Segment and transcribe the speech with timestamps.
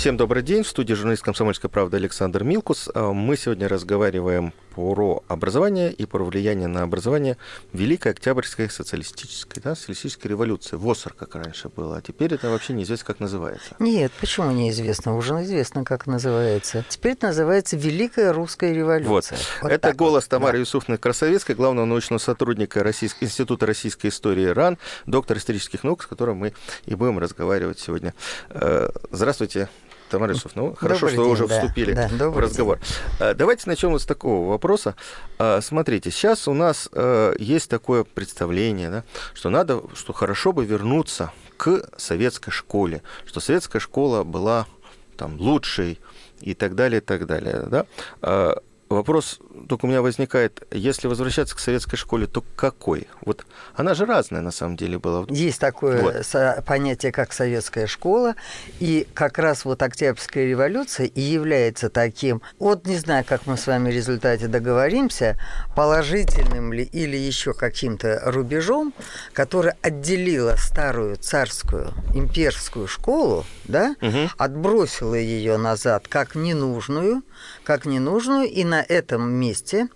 [0.00, 0.62] Всем добрый день.
[0.62, 2.88] В студии журналист «Комсомольская правда» Александр Милкус.
[2.94, 7.36] А, мы сегодня разговариваем про образование и про влияние на образование
[7.74, 10.76] Великой Октябрьской социалистической, да, социалистической революции.
[10.76, 11.98] ВОСР, как раньше было.
[11.98, 13.76] А теперь это вообще неизвестно, как называется.
[13.78, 15.18] Нет, почему неизвестно?
[15.18, 16.82] Уже известно, как называется.
[16.88, 19.36] Теперь это называется Великая Русская революция.
[19.36, 19.64] Вот.
[19.64, 20.30] вот это голос вот.
[20.30, 20.60] Тамары да.
[20.60, 26.38] Юсуфны Красовецкой, главного научного сотрудника Российского института российской истории РАН, доктор исторических наук, с которым
[26.38, 26.54] мы
[26.86, 28.14] и будем разговаривать сегодня.
[28.48, 29.68] Э, здравствуйте,
[30.10, 32.78] Тамара Юсуфовна, ну, хорошо, добрый что день, вы уже да, вступили да, в разговор.
[32.78, 32.86] День.
[33.20, 34.96] А, давайте начнем вот с такого вопроса.
[35.38, 40.64] А, смотрите, сейчас у нас э, есть такое представление, да, что надо, что хорошо бы
[40.64, 44.66] вернуться к советской школе, что советская школа была
[45.16, 46.00] там лучшей
[46.40, 47.66] и так далее, и так далее.
[47.66, 48.56] Да?
[48.90, 53.06] Вопрос только у меня возникает, если возвращаться к советской школе, то какой?
[53.24, 55.26] Вот она же разная на самом деле была.
[55.28, 56.64] Есть такое вот.
[56.64, 58.34] понятие, как советская школа,
[58.80, 63.68] и как раз вот Октябрьская революция и является таким, вот не знаю, как мы с
[63.68, 65.38] вами в результате договоримся,
[65.76, 68.92] положительным ли или еще каким-то рубежом,
[69.32, 74.30] который отделила старую царскую имперскую школу, да, угу.
[74.36, 77.22] отбросила ее назад как ненужную,
[77.62, 79.88] как ненужную, и на этом месте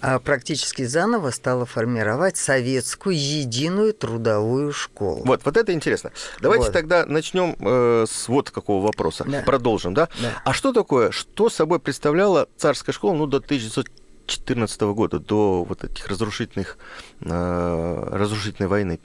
[0.00, 5.22] а, практически заново стала формировать советскую единую трудовую школу.
[5.24, 6.12] Вот, вот это интересно.
[6.40, 6.72] Давайте вот.
[6.72, 9.24] тогда начнем э, с вот какого вопроса.
[9.26, 9.42] Да.
[9.42, 10.08] Продолжим, да?
[10.20, 10.40] да?
[10.44, 16.06] А что такое, что собой представляла царская школа ну, до 1914 года, до вот этих
[16.06, 16.78] разрушительных,
[17.20, 19.00] э, разрушительной войны?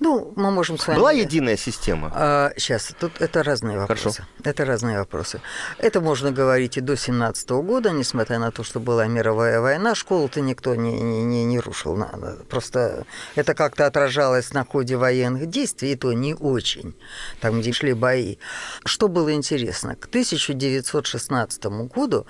[0.00, 0.98] Ну, мы можем с вами...
[0.98, 2.10] Была единая система?
[2.14, 4.02] А, сейчас, тут это разные вопросы.
[4.02, 4.24] Хорошо.
[4.42, 5.40] Это разные вопросы.
[5.78, 10.40] Это можно говорить и до 17 года, несмотря на то, что была мировая война, школу-то
[10.40, 11.98] никто не, не, не рушил.
[12.48, 16.94] Просто это как-то отражалось на ходе военных действий, и то не очень,
[17.40, 18.36] там, где шли бои.
[18.84, 19.96] Что было интересно?
[19.96, 22.26] К 1916 году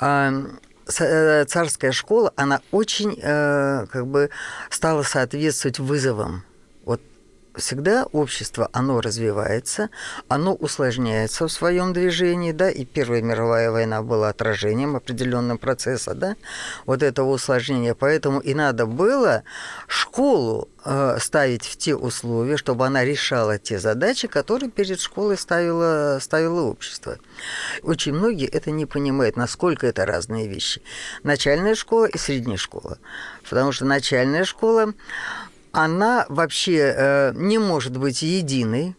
[0.00, 4.30] э, царская школа, она очень э, как бы
[4.70, 6.44] стала соответствовать вызовам
[7.56, 9.90] всегда общество, оно развивается,
[10.28, 16.36] оно усложняется в своем движении, да, и Первая мировая война была отражением определенного процесса, да,
[16.86, 17.94] вот этого усложнения.
[17.94, 19.44] Поэтому и надо было
[19.88, 26.18] школу э, ставить в те условия, чтобы она решала те задачи, которые перед школой ставило,
[26.20, 27.18] ставило общество.
[27.82, 30.82] Очень многие это не понимают, насколько это разные вещи.
[31.22, 32.98] Начальная школа и средняя школа.
[33.48, 34.94] Потому что начальная школа
[35.74, 38.94] она вообще э, не может быть единой,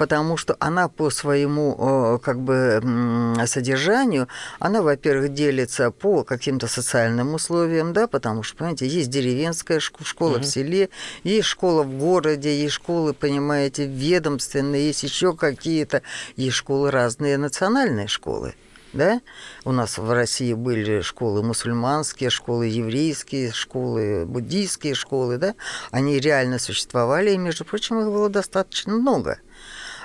[0.00, 4.28] потому что она по своему как бы содержанию,
[4.58, 10.40] она, во-первых, делится по каким-то социальным условиям, да, потому что, понимаете, есть деревенская школа угу.
[10.40, 10.88] в селе,
[11.22, 16.00] есть школа в городе, есть школы, понимаете, ведомственные, есть еще какие-то,
[16.34, 18.54] есть школы разные, национальные школы
[18.92, 19.20] да?
[19.64, 25.54] У нас в России были школы мусульманские, школы еврейские, школы буддийские школы, да?
[25.90, 29.38] Они реально существовали, и, между прочим, их было достаточно много.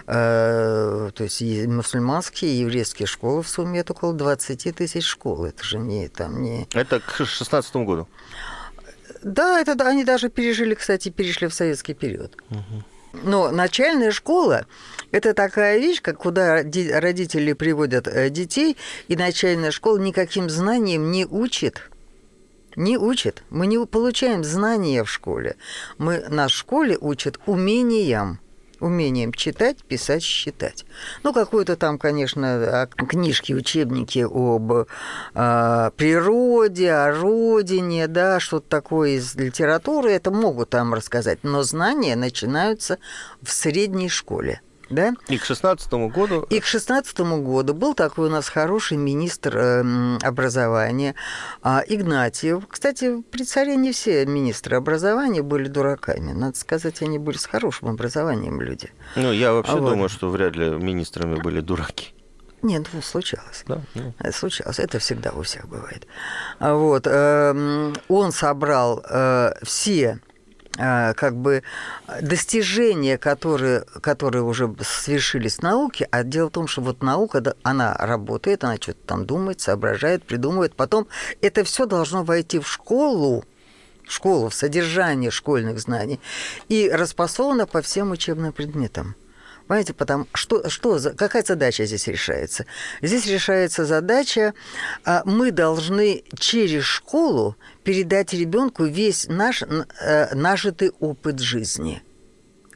[0.08, 5.46] Э, то есть мусульманские и еврейские школы в сумме это около 20 тысяч школ.
[5.46, 6.68] Это же не там не...
[6.74, 8.08] Это к 16 году?
[9.24, 12.38] Да, это они даже пережили, кстати, перешли в советский период.
[12.52, 12.84] Угу.
[13.24, 14.66] Но начальная школа–
[15.12, 18.78] это такая вещь, как куда родители приводят э, детей,
[19.08, 21.90] и начальная школа никаким знанием не учит.
[22.76, 23.44] Не учит.
[23.50, 25.56] Мы не получаем знания в школе.
[25.98, 28.40] Мы, нас школе учат умениям
[28.80, 30.86] умением читать, писать, считать.
[31.24, 39.12] Ну, какой-то там, конечно, а, книжки, учебники об э, природе, о родине, да, что-то такое
[39.12, 42.98] из литературы, это могут там рассказать, но знания начинаются
[43.42, 44.62] в средней школе.
[44.90, 45.14] Да?
[45.28, 46.46] И к шестнадцатому году...
[46.50, 51.16] И к шестнадцатому году был такой у нас хороший министр э, образования
[51.64, 52.68] э, Игнатьев.
[52.68, 56.34] Кстати, при царе не все министры образования были дураками.
[56.34, 58.92] Надо сказать, они были с хорошим образованием люди.
[59.16, 60.12] Ну, я вообще а думаю, вот.
[60.12, 62.14] что вряд ли министрами были дураки.
[62.62, 63.64] Нет, ну, случалось.
[63.68, 64.14] Да, ну.
[64.32, 64.80] Случалось.
[64.80, 66.08] Это всегда у всех бывает.
[66.60, 67.06] Вот.
[67.06, 70.25] Эм, он собрал э, все а,
[70.78, 71.64] как бы
[72.22, 77.94] достижения, которые, которые уже свершились в науке, а дело в том, что вот наука, она
[77.94, 81.08] работает, она что-то там думает, соображает, придумывает, потом
[81.42, 83.46] это все должно войти в школу,
[84.06, 86.20] в школу, в содержание школьных знаний
[86.68, 89.16] и распасовано по всем учебным предметам.
[89.68, 92.66] Понимаете, потому что, что какая задача здесь решается?
[93.02, 94.54] Здесь решается задача,
[95.04, 102.04] а, мы должны через школу передать ребенку весь наш э, нажитый опыт жизни.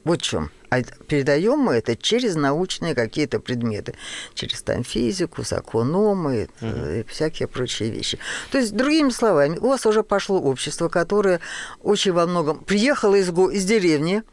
[0.03, 0.51] Вот в чем.
[0.69, 3.95] А передаем мы это через научные какие-то предметы,
[4.33, 6.89] через там физику, закономы угу.
[6.89, 8.19] и всякие прочие вещи.
[8.51, 11.39] То есть, другими словами, у вас уже пошло общество, которое
[11.81, 14.23] очень во многом приехало из, из деревни,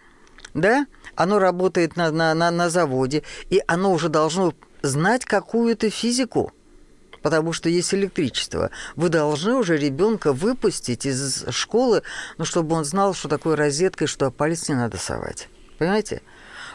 [0.53, 6.53] да, оно работает на, на, на, на заводе, и оно уже должно знать какую-то физику
[7.23, 8.71] потому что есть электричество.
[8.95, 12.05] Вы должны уже ребенка выпустить из школы,
[12.39, 15.49] ну, чтобы он знал, что такое розетка и что палец не надо совать.
[15.79, 16.23] Понимаете?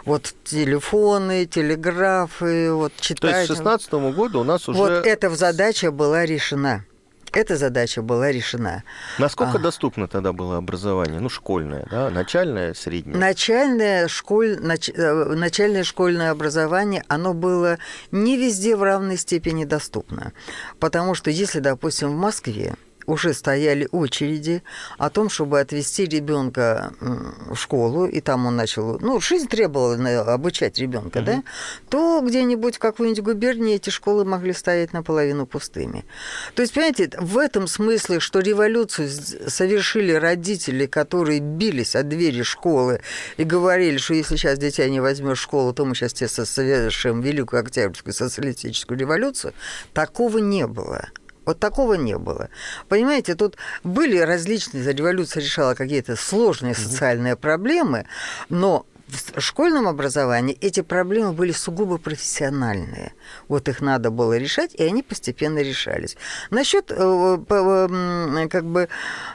[0.03, 3.21] Вот телефоны, телеграфы, вот читать.
[3.21, 4.77] То есть к 2016 году у нас уже...
[4.77, 6.85] Вот эта задача была решена.
[7.33, 8.83] Эта задача была решена.
[9.17, 11.19] Насколько а, доступно тогда было образование?
[11.21, 12.09] Ну, школьное, да?
[12.09, 13.17] Начальное, среднее?
[13.17, 17.77] Начальное, школь, нач, э, начальное школьное образование, оно было
[18.11, 20.33] не везде в равной степени доступно.
[20.79, 22.75] Потому что если, допустим, в Москве
[23.05, 24.63] уже стояли очереди
[24.97, 29.95] о том, чтобы отвезти ребенка в школу, и там он начал, ну, жизнь требовала
[30.33, 31.25] обучать ребенка, угу.
[31.25, 31.43] да,
[31.89, 36.05] то где-нибудь в какой-нибудь губернии эти школы могли стоять наполовину пустыми.
[36.55, 39.09] То есть, понимаете, в этом смысле, что революцию
[39.47, 43.01] совершили родители, которые бились от двери школы
[43.37, 47.21] и говорили, что если сейчас дитя не возьмешь в школу, то мы сейчас тебе совершим
[47.21, 49.53] Великую Октябрьскую социалистическую революцию,
[49.93, 51.09] такого не было.
[51.51, 52.47] Вот такого не было.
[52.87, 58.05] Понимаете, тут были различные, революция решала какие-то сложные социальные проблемы,
[58.47, 63.11] но в школьном образовании эти проблемы были сугубо профессиональные.
[63.49, 66.15] Вот их надо было решать, и они постепенно решались.
[66.51, 68.87] Насчет э, как бы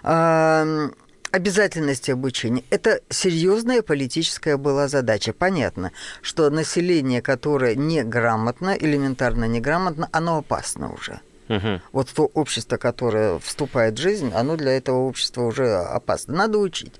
[0.02, 0.88] а,
[1.32, 2.64] обязательности обучения.
[2.70, 5.34] Это серьезная политическая была задача.
[5.34, 5.92] Понятно,
[6.22, 11.20] что население, которое неграмотно, элементарно неграмотно, оно опасно уже.
[11.48, 11.80] Угу.
[11.92, 16.34] Вот то общество, которое вступает в жизнь, оно для этого общества уже опасно.
[16.34, 16.94] Надо учить.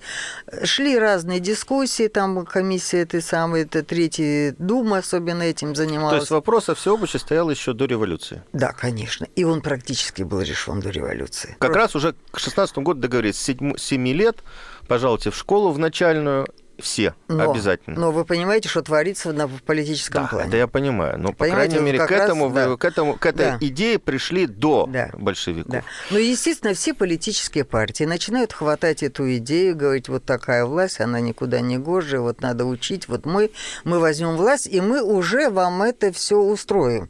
[0.64, 6.12] Шли разные дискуссии, там комиссия этой самой, это Третья Дума особенно этим занималась.
[6.12, 8.42] То есть вопрос о всеобществе стоял еще до революции?
[8.52, 9.26] Да, конечно.
[9.36, 11.56] И он практически был решен до революции.
[11.58, 11.78] Как Просто...
[11.78, 14.38] раз уже к 16 году договорились, с 7 лет
[14.86, 16.46] пожалуйте в школу в начальную,
[16.78, 17.98] все но, обязательно.
[17.98, 20.48] Но вы понимаете, что творится на, в политическом да, плане.
[20.48, 21.18] Это я понимаю.
[21.18, 22.76] Но, по крайней мере, к этому, раз, да.
[22.76, 23.58] к этому, к этой да.
[23.60, 25.10] идее пришли до да.
[25.14, 25.72] большевиков.
[25.72, 25.82] Да.
[26.10, 31.60] Ну, естественно, все политические партии начинают хватать эту идею, говорить, вот такая власть, она никуда
[31.60, 33.50] не гожая, вот надо учить, вот мы,
[33.84, 37.08] мы возьмем власть, и мы уже вам это все устроим.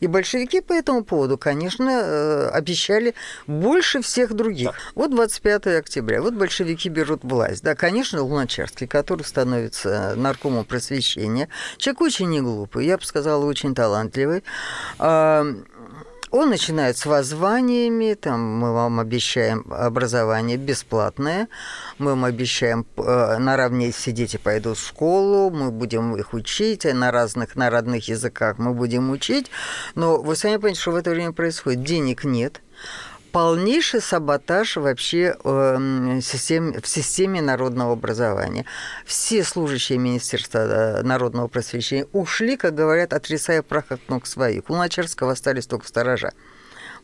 [0.00, 3.14] И большевики по этому поводу, конечно, э, обещали
[3.46, 4.70] больше всех других.
[4.70, 4.74] Да.
[4.94, 7.62] Вот 25 октября, вот большевики берут власть.
[7.62, 13.74] Да, конечно, Луначарский, который становится наркомом просвещения, человек очень не глупый, я бы сказала, очень
[13.74, 14.42] талантливый.
[16.32, 21.46] Он начинает с воззваниями, там мы вам обещаем образование бесплатное,
[21.98, 27.10] мы вам обещаем э, наравне все дети пойдут в школу, мы будем их учить, на
[27.10, 29.50] разных, на родных языках мы будем учить.
[29.94, 31.82] Но вы сами понимаете, что в это время происходит.
[31.82, 32.62] Денег нет,
[33.32, 38.66] полнейший саботаж вообще э, систем, в системе народного образования.
[39.06, 44.68] Все служащие Министерства э, народного просвещения ушли, как говорят, отрисая прах от ног своих.
[44.68, 46.32] У Луначарского остались только сторожа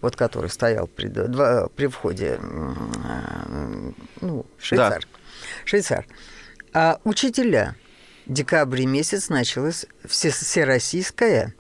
[0.01, 5.01] вот который стоял при, два, при входе, э, ну, швейцар.
[5.03, 5.19] Да.
[5.65, 6.07] Швейцар.
[6.73, 7.75] А учителя.
[8.27, 11.55] Декабрь месяц началась все, всероссийская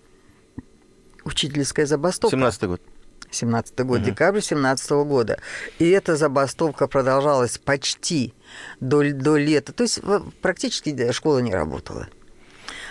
[1.25, 2.37] учительская забастовка.
[2.37, 2.83] 17 год.
[3.31, 4.07] 17 год, угу.
[4.07, 5.39] декабрь 17 года.
[5.79, 8.35] И эта забастовка продолжалась почти
[8.81, 9.73] до, до лета.
[9.73, 10.01] То есть
[10.41, 12.09] практически школа не работала.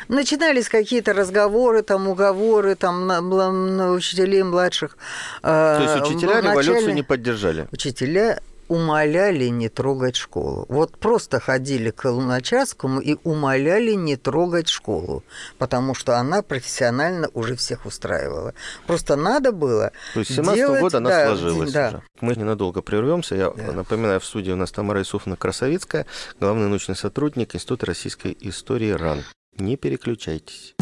[0.07, 4.97] Начинались какие-то разговоры, там, уговоры там, на, на учителей младших.
[5.41, 7.67] То есть учителя революцию не поддержали?
[7.71, 10.65] Учителя умоляли не трогать школу.
[10.69, 15.23] Вот просто ходили к Луначарскому и умоляли не трогать школу,
[15.57, 18.53] потому что она профессионально уже всех устраивала.
[18.85, 20.81] Просто надо было То есть 17 делать...
[20.81, 21.87] года она да, сложилась да.
[21.87, 22.01] уже.
[22.21, 23.35] Мы ненадолго прервемся.
[23.35, 23.71] Я да.
[23.71, 26.05] напоминаю, в студии у нас Тамара Исуфовна Красовицкая,
[26.39, 29.23] главный научный сотрудник Института российской истории РАН.
[29.57, 30.75] Не переключайтесь.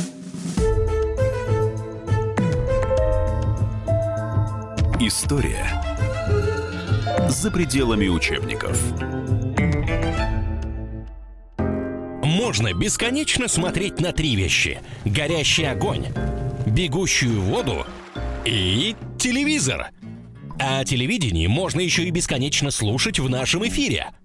[4.99, 5.84] История
[7.29, 8.79] за пределами учебников.
[12.23, 14.79] Можно бесконечно смотреть на три вещи.
[15.05, 16.07] Горящий огонь,
[16.65, 17.85] бегущую воду
[18.45, 19.87] и телевизор.
[20.59, 24.11] А телевидение можно еще и бесконечно слушать в нашем эфире–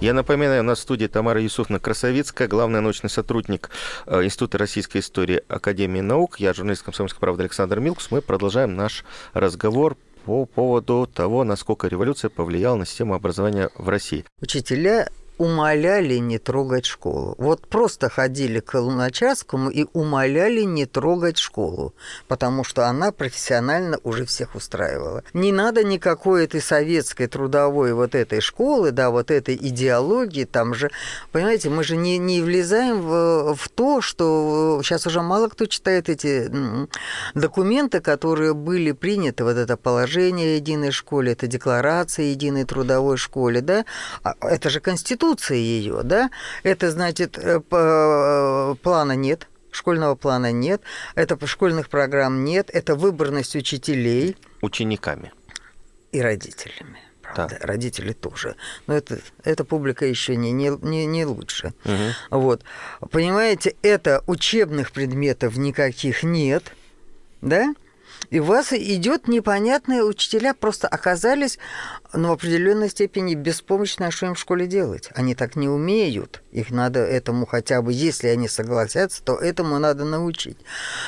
[0.00, 3.68] Я напоминаю, у нас в студии Тамара Юсуфовна Красовицкая, главный научный сотрудник
[4.06, 6.40] э, Института российской истории Академии наук.
[6.40, 8.10] Я журналист «Комсомольской правды» Александр Милкус.
[8.10, 9.04] Мы продолжаем наш
[9.34, 14.24] разговор по поводу того, насколько революция повлияла на систему образования в России.
[14.40, 17.34] Учителя умоляли не трогать школу.
[17.38, 21.94] Вот просто ходили к Луначарскому и умоляли не трогать школу,
[22.28, 25.22] потому что она профессионально уже всех устраивала.
[25.32, 30.90] Не надо никакой этой советской трудовой вот этой школы, да, вот этой идеологии, там же,
[31.32, 36.10] понимаете, мы же не, не влезаем в, в то, что сейчас уже мало кто читает
[36.10, 36.50] эти
[37.34, 43.86] документы, которые были приняты, вот это положение единой школе, это декларация единой трудовой школе, да,
[44.22, 46.30] а это же Конституция, конституции ее, да,
[46.62, 50.82] это значит, э, э, плана нет, школьного плана нет,
[51.14, 54.36] это школьных программ нет, это выборность учителей.
[54.62, 55.32] Учениками.
[56.12, 56.98] И родителями.
[57.22, 57.66] Правда, да.
[57.66, 58.56] родители тоже.
[58.88, 61.72] Но это, эта публика еще не, не, не, не лучше.
[61.84, 62.40] Угу.
[62.40, 62.64] Вот.
[63.12, 66.72] Понимаете, это учебных предметов никаких нет,
[67.40, 67.72] да?
[68.28, 71.58] И у вас идет непонятные учителя просто оказались
[72.12, 75.08] ну, в определенной степени беспомощны, а что им в школе делать.
[75.14, 76.42] Они так не умеют.
[76.52, 80.58] Их надо этому хотя бы, если они согласятся, то этому надо научить.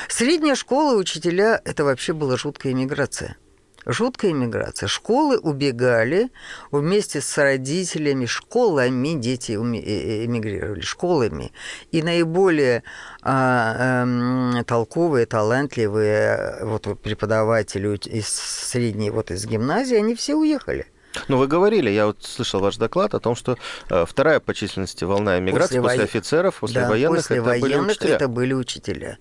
[0.09, 3.37] Средняя школа учителя– это вообще была жуткая иммиграция.
[3.85, 4.87] Жуткая иммиграция.
[4.87, 6.29] Школы убегали
[6.71, 11.51] вместе с родителями, школами дети э, э, эмигрировали, школами.
[11.91, 12.83] И наиболее
[13.21, 20.87] а, а, толковые, талантливые вот, преподаватели из средней, вот из гимназии, они все уехали.
[21.27, 23.57] Ну, вы говорили, я вот слышал ваш доклад о том, что
[23.89, 27.71] э, вторая по численности волна эмиграции после, после офицеров, после да, военных, после это военных
[27.71, 28.15] были учителя.
[28.15, 29.17] это были учителя.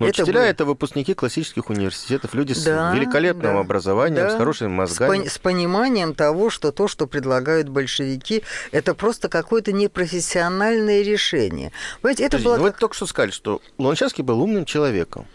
[0.00, 0.50] Но это учителя были...
[0.50, 5.28] это выпускники классических университетов, люди да, с великолепным да, образованием, да, с хорошими мозгами.
[5.28, 11.72] С, с пониманием того, что то, что предлагают большевики, это просто какое-то непрофессиональное решение.
[12.00, 12.56] Понимаете, это Подождите, было...
[12.56, 12.74] Ну, как...
[12.74, 15.26] Вы только что сказали, что Луначарский был умным человеком.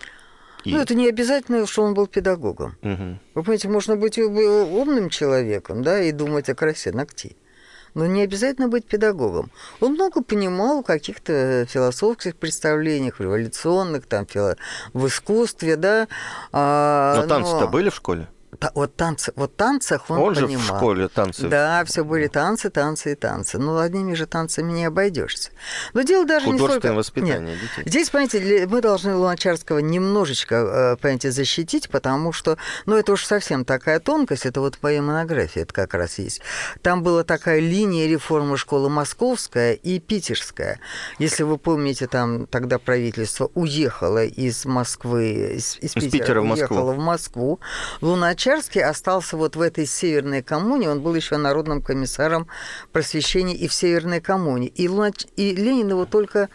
[0.64, 0.74] И...
[0.74, 2.76] Ну, это не обязательно, что он был педагогом.
[2.82, 3.20] Угу.
[3.36, 7.38] Вы понимаете, можно быть умным человеком, да, и думать о красе ногтей.
[7.96, 9.52] Но не обязательно быть педагогом.
[9.80, 14.28] Он много понимал в каких-то философских представлениях, революционных, там,
[14.94, 16.08] в искусстве, да.
[16.52, 17.68] А, но танцы-то но...
[17.68, 18.28] были в школе?
[18.76, 20.50] Вот танцы, вот танцах он, он понимал.
[20.50, 21.48] же в школе танцы.
[21.48, 23.58] Да, все были танцы, танцы и танцы.
[23.58, 25.52] Ну, одними же танцами не обойдешься.
[25.94, 26.94] Но дело даже не столько...
[26.94, 27.62] воспитание Нет.
[27.62, 27.90] детей.
[27.90, 33.64] Здесь, понимаете, мы должны Луначарского немножечко, э, понимаете, защитить, потому что, ну, это уж совсем
[33.66, 36.42] такая тонкость, это вот в моей монографии это как раз есть.
[36.82, 40.80] Там была такая линия реформы школы московская и питерская.
[41.18, 46.46] Если вы помните, там тогда правительство уехало из Москвы, из, из, из Питера, Питера в
[46.46, 46.76] Москву.
[46.76, 47.60] уехало в Москву.
[48.02, 52.48] Луначарский Луначарский остался вот в этой Северной коммуне, он был еще народным комиссаром
[52.92, 54.70] просвещения и в Северной коммуне.
[54.70, 55.28] И, Лунач...
[55.36, 56.50] и Ленин его только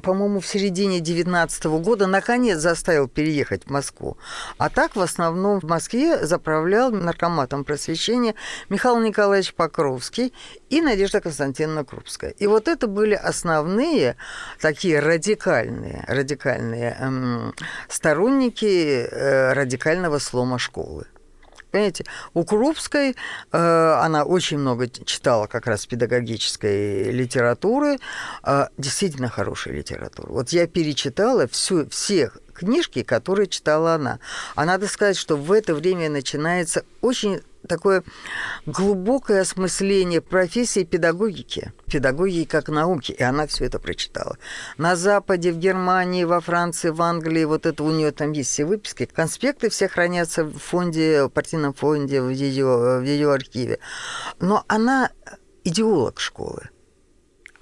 [0.00, 4.16] по-моему, в середине 19 года наконец заставил переехать в Москву.
[4.58, 8.34] А так, в основном, в Москве заправлял наркоматом просвещения
[8.68, 10.32] Михаил Николаевич Покровский
[10.70, 12.30] и Надежда Константиновна Крупская.
[12.30, 14.16] И вот это были основные
[14.60, 17.54] такие радикальные, радикальные эм,
[17.88, 21.06] сторонники э, радикального слома школы.
[21.72, 23.16] Понимаете, у Крупской
[23.50, 27.98] э, она очень много читала как раз педагогической литературы,
[28.44, 30.32] э, действительно хорошей литературы.
[30.32, 34.18] Вот я перечитала всю, всех книжки, которые читала она.
[34.54, 38.02] А надо сказать, что в это время начинается очень такое
[38.66, 44.36] глубокое осмысление профессии педагогики, педагогики как науки, и она все это прочитала.
[44.78, 48.64] На Западе, в Германии, во Франции, в Англии, вот это у нее там есть все
[48.64, 53.78] выписки, конспекты все хранятся в фонде, в партийном фонде, в ее, в ее архиве.
[54.40, 55.10] Но она
[55.64, 56.70] идеолог школы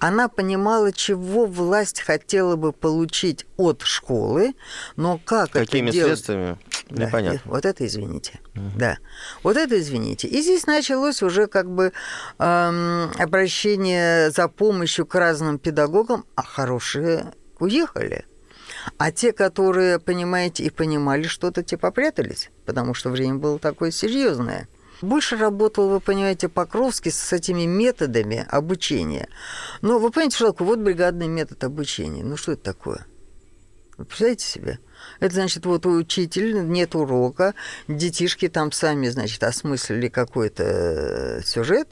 [0.01, 4.55] она понимала, чего власть хотела бы получить от школы,
[4.95, 6.13] но как Какими это делать...
[6.13, 6.57] средствами?
[6.91, 7.39] Да, Непонятно.
[7.45, 8.39] Вот это извините.
[8.55, 8.77] Угу.
[8.77, 8.97] Да.
[9.43, 10.27] Вот это извините.
[10.27, 11.93] И здесь началось уже как бы
[12.37, 18.25] эм, обращение за помощью к разным педагогам, а хорошие уехали.
[18.97, 24.67] А те, которые, понимаете, и понимали что-то, те попрятались, потому что время было такое серьезное.
[25.01, 29.29] Больше работал, вы понимаете, Покровский с этими методами обучения.
[29.81, 30.67] Но вы понимаете, что такое?
[30.67, 32.23] Вот бригадный метод обучения.
[32.23, 33.05] Ну что это такое?
[33.97, 34.79] Вы представляете себе?
[35.19, 37.53] Это значит, вот учитель, нет урока,
[37.87, 41.89] детишки там сами, значит, осмыслили какой-то э, сюжет,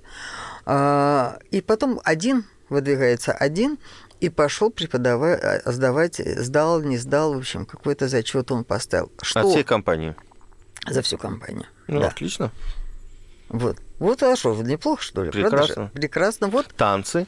[0.66, 3.78] а, и потом один выдвигается один
[4.20, 9.12] и пошел преподавать, э, сдавать, сдал, не сдал, в общем, какой-то зачет он поставил.
[9.22, 9.42] Что?
[9.42, 10.16] От всей компании?
[10.88, 11.66] За всю компанию.
[11.88, 12.08] Ну, да.
[12.08, 12.52] отлично.
[13.50, 13.78] Вот.
[13.98, 15.32] Вот, а что, неплохо, что ли?
[15.32, 15.92] Прекрасно.
[15.94, 16.48] Прекрасно.
[16.48, 16.68] Вот.
[16.78, 17.28] Танцы.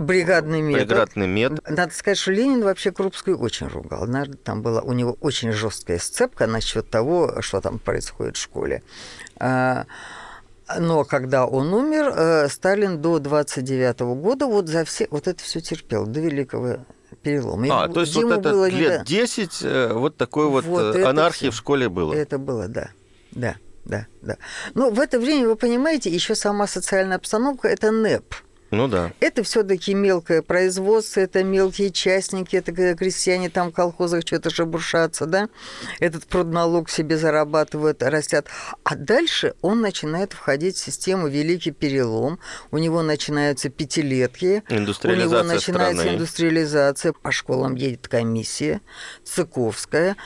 [0.00, 0.88] Бригадный метод.
[0.88, 1.68] Бригадный метод.
[1.68, 4.08] Надо сказать, что Ленин вообще Крупскую очень ругал.
[4.44, 8.82] Там была у него очень жесткая сцепка насчет того, что там происходит в школе.
[9.36, 9.84] А,
[10.78, 15.60] но когда он умер, э, Сталин до 29 года вот за все вот это все
[15.60, 16.78] терпел до великого
[17.22, 17.66] перелома.
[17.70, 21.04] А, ему, то есть вот это было лет 10 э, вот такой вот, вот э,
[21.04, 22.14] анархии в школе было.
[22.14, 22.88] Это было, да.
[23.32, 24.38] Да, да, да.
[24.72, 28.34] Но в это время, вы понимаете, еще сама социальная обстановка– это НЭП–
[28.70, 29.12] ну да.
[29.20, 35.48] Это все-таки мелкое производство, это мелкие частники, это крестьяне там в колхозах что-то шебуршатся, да?
[35.98, 38.46] Этот продналог себе зарабатывают, растят.
[38.84, 42.38] А дальше он начинает входить в систему Великий Перелом,
[42.70, 45.60] у него начинаются пятилетки, у него начинается
[46.02, 46.14] страны.
[46.14, 48.80] индустриализация, по школам едет комиссия
[49.24, 50.16] Цыковская,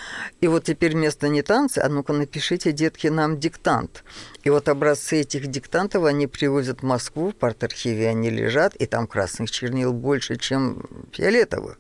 [0.41, 4.05] и вот теперь вместо не танцы, а ну-ка напишите, детки, нам диктант.
[4.45, 9.07] И вот образцы этих диктантов они привозят в Москву, в парт-архиве они лежат, и там
[9.07, 11.79] красных чернил больше, чем фиолетовых.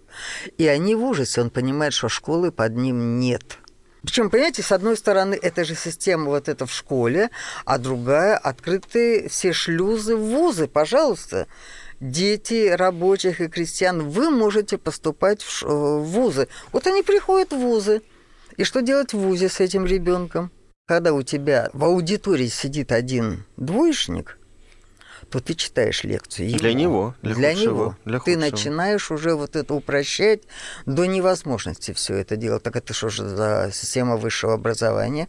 [0.56, 3.59] И они в ужасе, он понимает, что школы под ним нет.
[4.02, 7.30] Причем, понимаете, с одной стороны, это же система вот эта в школе,
[7.64, 11.47] а другая– открытые все шлюзы в вузы, пожалуйста.
[12.00, 15.62] Дети рабочих и крестьян, вы можете поступать в,
[16.00, 16.49] вузы.
[16.73, 18.02] Вот они приходят в вузы.
[18.56, 20.50] И что делать в вузе с этим ребенком?
[20.86, 24.38] Когда у тебя в аудитории сидит один двоечник,
[25.30, 26.50] то ты читаешь лекцию.
[26.50, 27.14] Ему, для него.
[27.22, 27.96] Для, для него.
[28.04, 30.42] Для ты начинаешь уже вот это упрощать
[30.84, 32.64] до невозможности все это делать.
[32.64, 35.28] Так это что же за система высшего образования?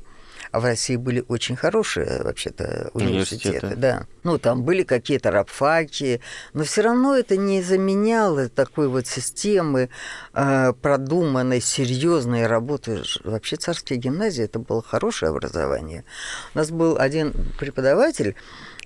[0.55, 3.57] А в России были очень хорошие, вообще-то, университеты.
[3.57, 3.75] университеты.
[3.75, 4.07] Да.
[4.23, 6.21] Ну, там были какие-то рабфаки,
[6.53, 9.89] но все равно это не заменяло такой вот системы
[10.33, 13.03] э, продуманной, серьезной работы.
[13.25, 16.05] Вообще царские гимназии это было хорошее образование.
[16.53, 18.37] У нас был один преподаватель,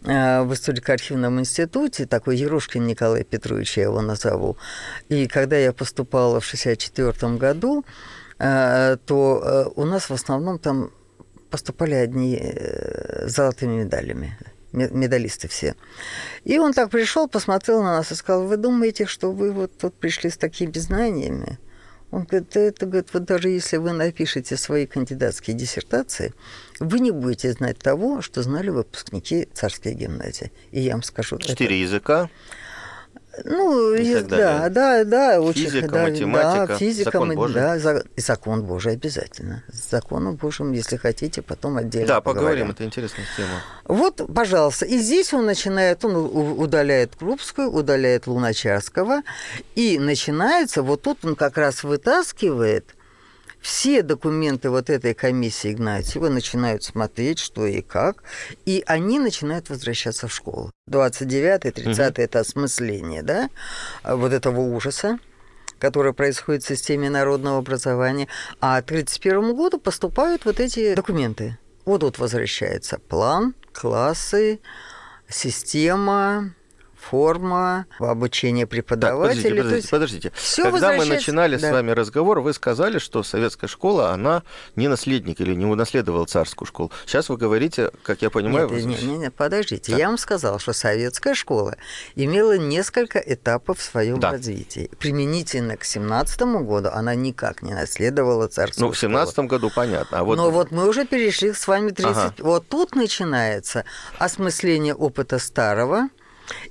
[0.06, 4.58] э, в историко-архивном институте, такой Ерошкин Николай Петрович, я его назову.
[5.08, 7.86] И когда я поступала в 1964 году,
[8.40, 10.90] э, то у нас в основном там
[11.50, 14.38] поступали одни э, с золотыми медалями
[14.72, 15.76] медалисты все.
[16.44, 19.96] И он так пришел, посмотрел на нас и сказал, вы думаете, что вы вот тут
[19.96, 21.58] пришли с такими знаниями?
[22.12, 26.34] Он говорит, это, говорит, вот даже если вы напишете свои кандидатские диссертации,
[26.80, 30.52] вы не будете знать того, что знали выпускники царской гимназии.
[30.72, 31.38] И я вам скажу...
[31.38, 32.30] Четыре языка?
[33.46, 37.56] Ну, и да, да, да, очень, физика, да, математика, да, физика, закон Божий.
[37.56, 39.64] Да, за, и закон Божий обязательно.
[39.72, 42.72] С законом Божьим, если хотите, потом отдельно Да, поговорим, поговорим.
[42.72, 43.62] это интересная тема.
[43.86, 49.22] Вот, пожалуйста, и здесь он начинает, он удаляет Крупскую, удаляет Луначарского,
[49.76, 52.86] и начинается, вот тут он как раз вытаскивает–
[53.62, 58.24] все документы вот этой комиссии Игнатьева начинают смотреть, что и как,
[58.66, 60.72] и они начинают возвращаться в школу.
[60.90, 62.22] 29-й, 30-й угу.
[62.22, 63.50] это осмысление, да,
[64.04, 65.20] вот этого ужаса
[65.80, 68.28] которое происходит в системе народного образования,
[68.60, 71.58] а к 1931 году поступают вот эти документы.
[71.86, 74.60] Вот тут возвращается план, классы,
[75.30, 76.54] система,
[77.10, 79.58] форма, обучение преподавателей.
[79.58, 80.32] Подождите, подождите.
[80.32, 80.62] подождите.
[80.62, 81.70] Когда мы начинали да.
[81.70, 84.44] с вами разговор, вы сказали, что советская школа, она
[84.76, 86.92] не наследник или не унаследовала царскую школу.
[87.06, 88.70] Сейчас вы говорите, как я понимаю...
[88.70, 88.84] Нет, вы...
[88.84, 89.92] нет, нет, подождите.
[89.92, 90.00] Так.
[90.00, 91.78] Я вам сказал, что советская школа
[92.16, 94.32] имела несколько этапов в своем да.
[94.32, 94.92] развитии.
[95.00, 99.48] Применительно к 17 году она никак не наследовала царскую Ну, в 17 школу.
[99.48, 100.20] году понятно.
[100.20, 100.38] А вот...
[100.38, 102.16] Но вот мы уже перешли с вами 30...
[102.16, 102.34] Ага.
[102.40, 103.84] Вот тут начинается
[104.20, 106.10] осмысление опыта старого,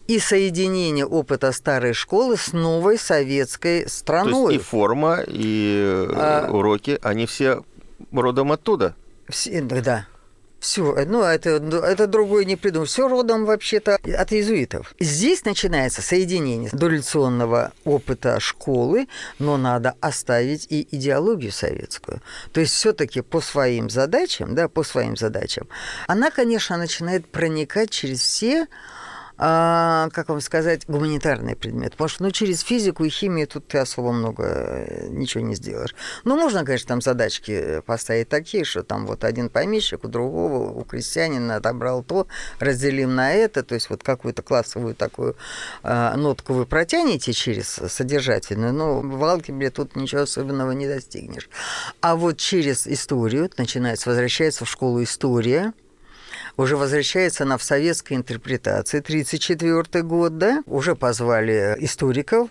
[0.07, 4.33] и соединение опыта старой школы с новой советской страной.
[4.33, 6.49] То есть и форма, и а...
[6.51, 7.63] уроки, они все
[8.13, 8.95] родом оттуда?
[9.29, 10.07] Все, да.
[10.61, 12.87] Все, ну это, это другое не придумал.
[12.87, 14.93] Все родом вообще-то от иезуитов.
[14.99, 19.07] Здесь начинается соединение дореволюционного опыта школы,
[19.39, 22.23] но надо оставить и идеологию советскую.
[22.53, 25.69] То есть все-таки по своим задачам, да, по своим задачам,
[26.09, 28.67] она, конечно, начинает проникать через все
[29.39, 31.93] а, как вам сказать, гуманитарный предмет.
[31.93, 35.95] Потому что ну, через физику и химию тут ты особо много э, ничего не сделаешь.
[36.25, 40.83] Ну, можно, конечно, там задачки поставить такие, что там вот один помещик у другого, у
[40.83, 42.27] крестьянина отобрал то,
[42.59, 45.37] разделим на это, то есть вот какую-то классовую такую
[45.85, 51.49] э, нотку вы протянете через содержательную, но в алгебре тут ничего особенного не достигнешь.
[52.01, 55.73] А вот через историю, начинается, возвращается в школу история,
[56.59, 62.51] уже возвращается она в советской интерпретации, 1934 год, да, уже позвали историков,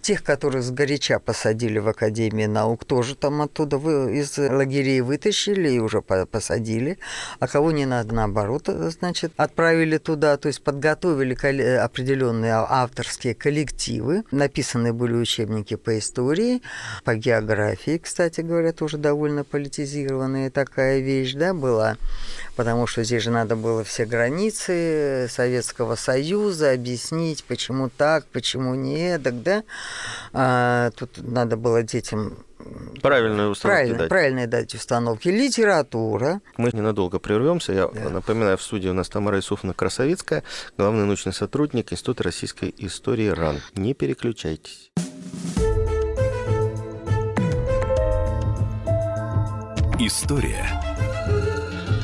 [0.00, 5.78] Тех, которых сгоряча посадили в Академии наук, тоже там оттуда вы, из лагерей вытащили и
[5.80, 6.98] уже посадили.
[7.40, 11.34] А кого не надо, наоборот, значит, отправили туда, то есть подготовили
[11.76, 14.24] определенные авторские коллективы.
[14.30, 16.62] Написаны были учебники по истории,
[17.04, 21.98] по географии, кстати говоря, тоже довольно политизированная такая вещь, да, была
[22.56, 29.18] потому что здесь же надо было все границы Советского Союза объяснить, почему так, почему не
[29.18, 29.62] так, да.
[30.32, 32.36] А, тут надо было детям
[33.02, 34.08] Правильные установки правильно, дать.
[34.08, 35.28] Правильные дать установки.
[35.28, 36.40] Литература.
[36.56, 37.72] Мы ненадолго прервемся.
[37.72, 38.08] Я да.
[38.10, 40.44] напоминаю, в студии у нас Тамара Исуфовна Красовицкая,
[40.78, 43.60] главный научный сотрудник Института российской истории РАН.
[43.74, 44.92] Не переключайтесь.
[49.98, 50.91] История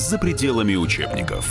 [0.00, 1.46] за пределами учебников.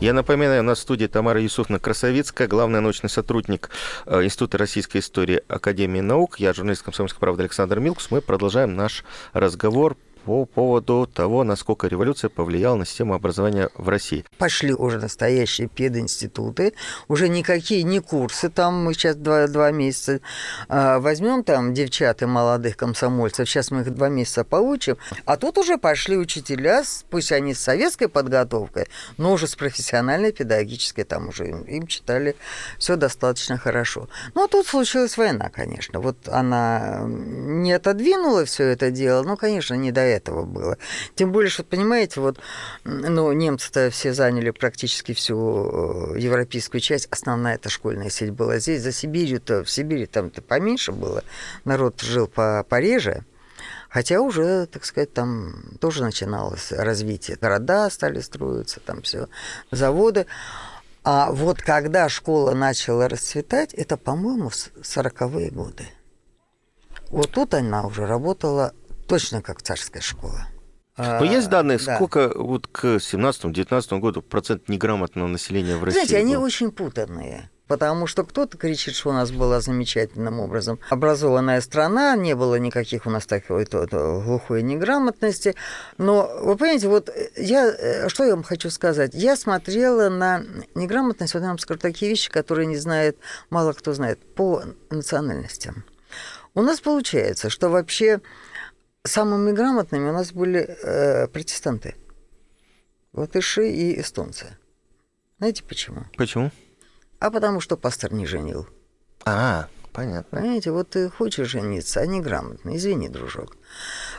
[0.00, 3.70] Я напоминаю, у нас в студии Тамара Юсуфна Красовицкая, главный научный сотрудник
[4.06, 6.38] э, Института российской истории Академии наук.
[6.38, 8.10] Я журналист «Комсомольской правды» Александр Милкус.
[8.10, 14.24] Мы продолжаем наш разговор по поводу того, насколько революция повлияла на систему образования в России.
[14.38, 16.72] Пошли уже настоящие пединституты,
[17.06, 20.20] уже никакие не курсы, там мы сейчас два, два месяца
[20.68, 25.58] а, возьмем там девчат и молодых комсомольцев, сейчас мы их два месяца получим, а тут
[25.58, 31.50] уже пошли учителя, пусть они с советской подготовкой, но уже с профессиональной педагогической, там уже
[31.50, 32.34] им, им читали
[32.78, 34.08] все достаточно хорошо.
[34.34, 39.36] Но ну, а тут случилась война, конечно, вот она не отодвинула все это дело, но,
[39.36, 40.78] конечно, не до этого этого было.
[41.14, 42.38] Тем более, что, понимаете, вот,
[42.84, 47.06] ну, немцы-то все заняли практически всю э, европейскую часть.
[47.10, 48.82] Основная эта школьная сеть была здесь.
[48.82, 51.22] За Сибирью-то, в Сибири там-то поменьше было.
[51.64, 53.24] Народ жил по пореже.
[53.88, 57.38] Хотя уже, так сказать, там тоже начиналось развитие.
[57.40, 59.28] Города стали строиться, там все,
[59.70, 60.26] заводы.
[61.04, 65.88] А вот когда школа начала расцветать, это, по-моему, 40-е годы.
[67.10, 68.74] Вот тут она уже работала
[69.06, 70.46] точно как царская школа.
[70.96, 71.96] Но есть данные, да.
[71.96, 75.98] сколько вот к 17-19 году процент неграмотного населения в России?
[75.98, 77.50] Знаете, они очень путанные.
[77.66, 83.06] Потому что кто-то кричит, что у нас была замечательным образом образованная страна, не было никаких
[83.06, 85.56] у нас такой то, то, глухой неграмотности.
[85.98, 89.10] Но вы понимаете, вот я, э, что я вам хочу сказать?
[89.14, 90.44] Я смотрела на
[90.76, 93.18] неграмотность, вот я вам скажу такие вещи, которые не знает,
[93.50, 95.84] мало кто знает, по национальностям.
[96.54, 98.20] У нас получается, что вообще
[99.06, 101.94] самыми грамотными у нас были э, протестанты.
[103.12, 104.56] Латыши и эстонцы.
[105.38, 106.04] Знаете почему?
[106.16, 106.50] Почему?
[107.18, 108.68] А потому что пастор не женил.
[109.24, 110.40] А, понятно.
[110.40, 112.76] Понимаете, вот ты хочешь жениться, а не грамотно.
[112.76, 113.56] Извини, дружок.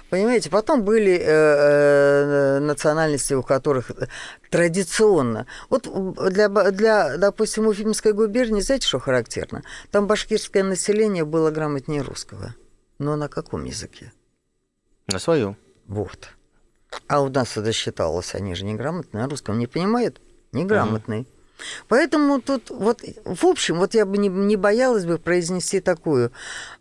[0.09, 3.91] Понимаете, потом были э, э, национальности, у которых
[4.49, 5.45] традиционно.
[5.69, 5.87] Вот
[6.31, 9.63] для, для, допустим, Уфимской губернии, знаете, что характерно?
[9.91, 12.55] Там башкирское население было грамотнее русского.
[12.99, 14.11] Но на каком языке?
[15.07, 15.55] На свою.
[15.87, 16.29] Вот.
[17.07, 21.21] А у нас это считалось, они же неграмотные, на русском не понимают, неграмотные.
[21.21, 21.27] Угу.
[21.87, 26.31] Поэтому тут вот, в общем, вот я бы не, не боялась бы произнести такую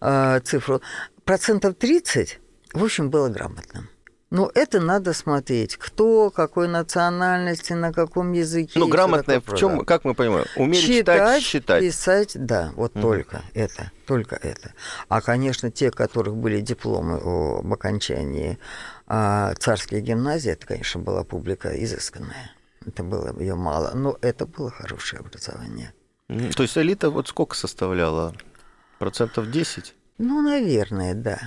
[0.00, 0.82] э, цифру.
[1.24, 2.40] Процентов 30,
[2.72, 3.88] в общем, было грамотным.
[4.30, 8.78] Но это надо смотреть, кто, какой национальности, на каком языке.
[8.78, 11.82] Ну, грамотное в чем, как мы понимаем, уметь читать, читать, считать.
[11.82, 13.00] писать, да, вот mm.
[13.02, 14.72] только это, только это.
[15.08, 18.58] А, конечно, те, у которых были дипломы об окончании
[19.06, 22.50] а, царской гимназии, это, конечно, была публика изысканная.
[22.84, 25.92] Это было ее мало, но это было хорошее образование.
[26.28, 28.34] То есть элита вот сколько составляла?
[28.98, 29.94] Процентов 10?
[30.18, 31.38] Ну, наверное, да.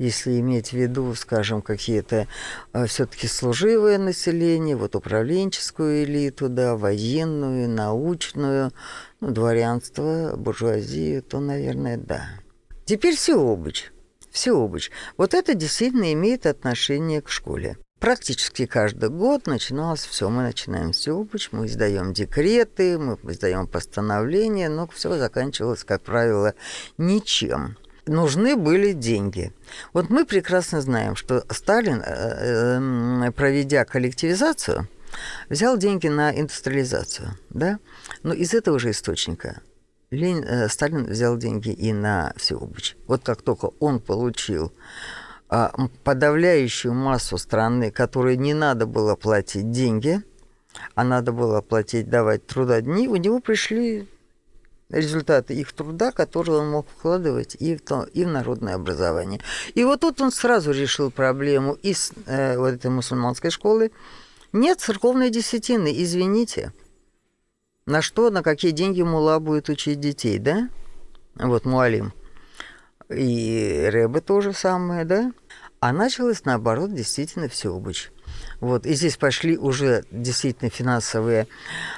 [0.00, 2.26] Если иметь в виду, скажем, какие-то
[2.72, 8.72] э, все-таки служивое население, вот управленческую элиту, да, военную, научную,
[9.20, 12.30] ну, дворянство, буржуазию, то, наверное, да.
[12.86, 13.92] Теперь всеобыч.
[14.30, 14.90] Всеобыч.
[15.18, 17.76] Вот это действительно имеет отношение к школе.
[17.98, 20.30] Практически каждый год начиналось все.
[20.30, 26.54] Мы начинаем всеобыч, мы издаем декреты, мы издаем постановления, но все заканчивалось, как правило,
[26.96, 29.52] ничем нужны были деньги.
[29.92, 32.78] Вот мы прекрасно знаем, что Сталин, э,
[33.26, 34.88] э, проведя коллективизацию,
[35.48, 37.78] взял деньги на индустриализацию, да?
[38.22, 39.60] Но из этого же источника
[40.10, 42.96] Ленин, э, Сталин взял деньги и на всеобыч.
[43.06, 44.72] Вот как только он получил
[45.48, 45.72] а,
[46.04, 50.22] подавляющую массу страны, которой не надо было платить деньги,
[50.94, 54.08] а надо было платить, давать трудодни, у него пришли
[54.90, 59.40] результаты их труда, которые он мог вкладывать и в, то, и в народное образование.
[59.74, 63.92] И вот тут он сразу решил проблему из э, вот этой мусульманской школы.
[64.52, 66.72] Нет церковной десятины, извините.
[67.86, 70.68] На что, на какие деньги мула будет учить детей, да?
[71.34, 72.12] Вот Муалим.
[73.08, 75.32] И Рэбе тоже самое, да?
[75.80, 78.12] А началось, наоборот, действительно все обычно.
[78.60, 78.86] Вот.
[78.86, 81.46] И здесь пошли уже действительно финансовые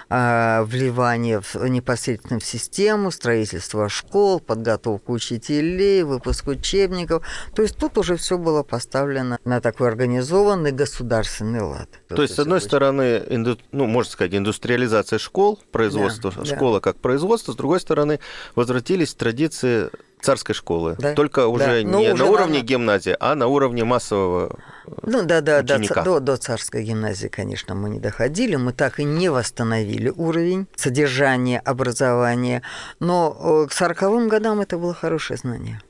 [0.09, 7.27] э, вливания в, непосредственно в систему, строительство школ, подготовку учителей, выпуск учебников.
[7.55, 11.89] То есть тут уже все было поставлено на такой организованный государственный лад.
[12.09, 16.81] То есть, с одной стороны, инду, ну, можно сказать, индустриализация школ, производство, да, школа да.
[16.81, 18.21] как производство, с другой стороны,
[18.55, 21.15] возвратились традиции царской школы, да?
[21.15, 21.83] только уже да.
[21.83, 22.65] не уже на уровне на...
[22.65, 24.57] гимназии, а на уровне массового
[25.03, 29.05] ну да, да, да, до, до царской гимназии, конечно, мы не доходили, мы так и
[29.05, 32.63] не восстановили уровень содержания образования,
[33.01, 35.81] но э, к сороковым годам это было хорошее знание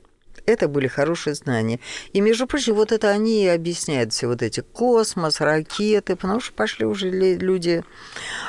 [0.45, 1.79] это были хорошие знания.
[2.13, 6.53] И, между прочим, вот это они и объясняют все вот эти космос, ракеты, потому что
[6.53, 7.83] пошли уже люди,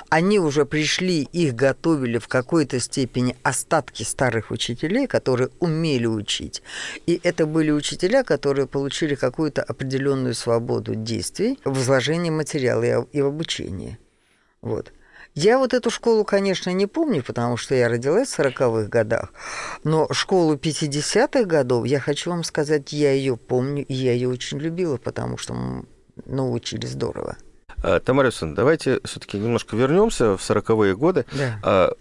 [0.08, 6.62] они уже пришли, их готовили в какой-то степени остатки старых учителей, которые умели учить.
[7.06, 13.26] И это были учителя, которые получили какую-то определенную свободу действий в изложении материала и в
[13.26, 13.98] обучении.
[14.60, 14.92] Вот.
[15.34, 19.32] Я вот эту школу, конечно, не помню, потому что я родилась в 40-х годах,
[19.82, 24.58] но школу 50-х годов, я хочу вам сказать, я ее помню, и я ее очень
[24.60, 25.84] любила, потому что
[26.24, 27.36] ну, учили здорово.
[27.82, 31.26] А, Тамара Юсовна, давайте все-таки немножко вернемся в 40-е годы.
[31.32, 31.58] Да.
[31.64, 31.92] А,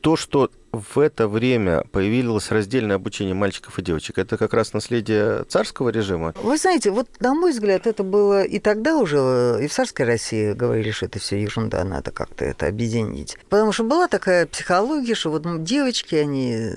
[0.00, 5.44] то, что в это время появилось раздельное обучение мальчиков и девочек, это как раз наследие
[5.44, 6.34] царского режима?
[6.42, 10.52] Вы знаете, вот на мой взгляд, это было и тогда уже, и в царской России
[10.52, 13.36] говорили, что это все ерунда, надо как-то это объединить.
[13.48, 16.70] Потому что была такая психология, что вот ну, девочки, они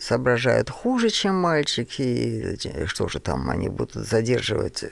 [0.00, 4.84] соображают хуже, чем мальчики, и что же там они будут задерживать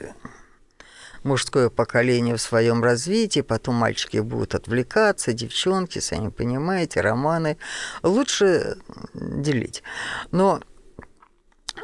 [1.25, 7.57] мужское поколение в своем развитии, потом мальчики будут отвлекаться, девчонки, сами понимаете, романы.
[8.03, 8.77] Лучше
[9.13, 9.83] делить.
[10.31, 10.61] Но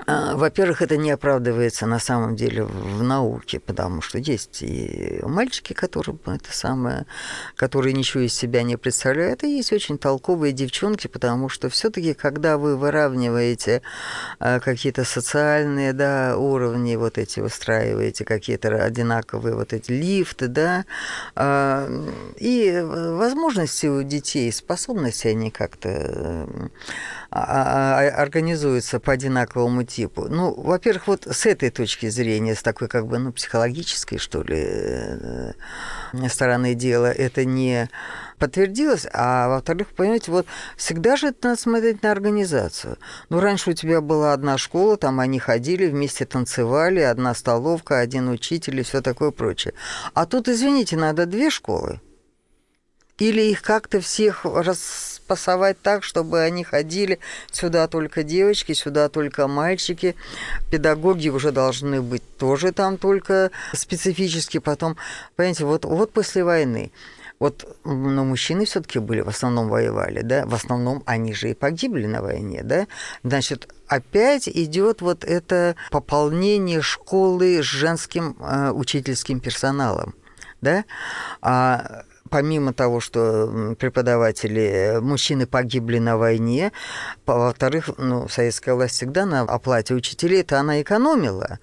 [0.07, 6.17] во-первых, это не оправдывается на самом деле в науке, потому что есть и мальчики, которые
[6.25, 7.05] это самое,
[7.55, 12.57] которые ничего из себя не представляют, и есть очень толковые девчонки, потому что все-таки, когда
[12.57, 13.81] вы выравниваете
[14.39, 20.85] а, какие-то социальные да, уровни, вот эти выстраиваете какие-то одинаковые вот эти лифты, да,
[21.35, 21.87] а,
[22.37, 26.47] и возможности у детей, способности они как-то
[27.31, 30.27] организуются по одинаковому типу.
[30.29, 34.57] Ну, во-первых, вот с этой точки зрения, с такой как бы, ну, психологической, что ли,
[34.59, 35.53] э,
[36.27, 37.89] стороны дела, это не
[38.37, 42.97] подтвердилось, а во-вторых, понимаете, вот всегда же это надо смотреть на организацию.
[43.29, 48.27] Ну, раньше у тебя была одна школа, там они ходили, вместе танцевали, одна столовка, один
[48.27, 49.73] учитель и все такое прочее.
[50.13, 52.01] А тут, извините, надо две школы.
[53.19, 54.45] Или их как-то всех
[55.31, 57.19] распасовать так, чтобы они ходили
[57.51, 60.15] сюда только девочки, сюда только мальчики.
[60.69, 64.59] Педагоги уже должны быть тоже там только специфически.
[64.59, 64.97] Потом,
[65.35, 66.91] понимаете, вот, вот после войны
[67.39, 72.05] вот, ну, мужчины все-таки были, в основном воевали, да, в основном они же и погибли
[72.05, 72.85] на войне, да,
[73.23, 80.13] значит, опять идет вот это пополнение школы с женским э, учительским персоналом,
[80.61, 80.85] да,
[81.41, 86.71] а помимо того, что преподаватели, э, мужчины погибли на войне,
[87.25, 91.59] во-вторых, ну, советская власть всегда на оплате учителей-то она экономила.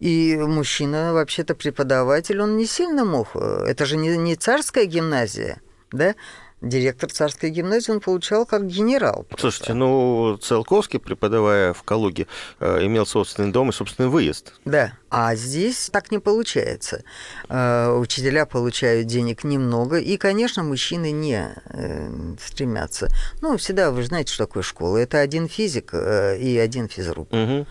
[0.00, 3.28] И мужчина, вообще-то преподаватель, он не сильно мог.
[3.34, 5.60] Э, это же не, не царская гимназия,
[5.92, 6.16] да?
[6.60, 9.24] Директор царской гимназии он получал как генерал.
[9.28, 9.50] Просто.
[9.50, 12.26] Слушайте, ну, Циолковский, преподавая в Калуге,
[12.58, 14.52] э, имел собственный дом и собственный выезд.
[14.66, 17.02] Да, а здесь так не получается.
[17.48, 23.08] Э, учителя получают денег немного, и, конечно, мужчины не э, стремятся.
[23.40, 24.98] Ну, всегда, вы знаете, что такое школа.
[24.98, 27.32] Это один физик и один физрук.
[27.32, 27.66] Угу.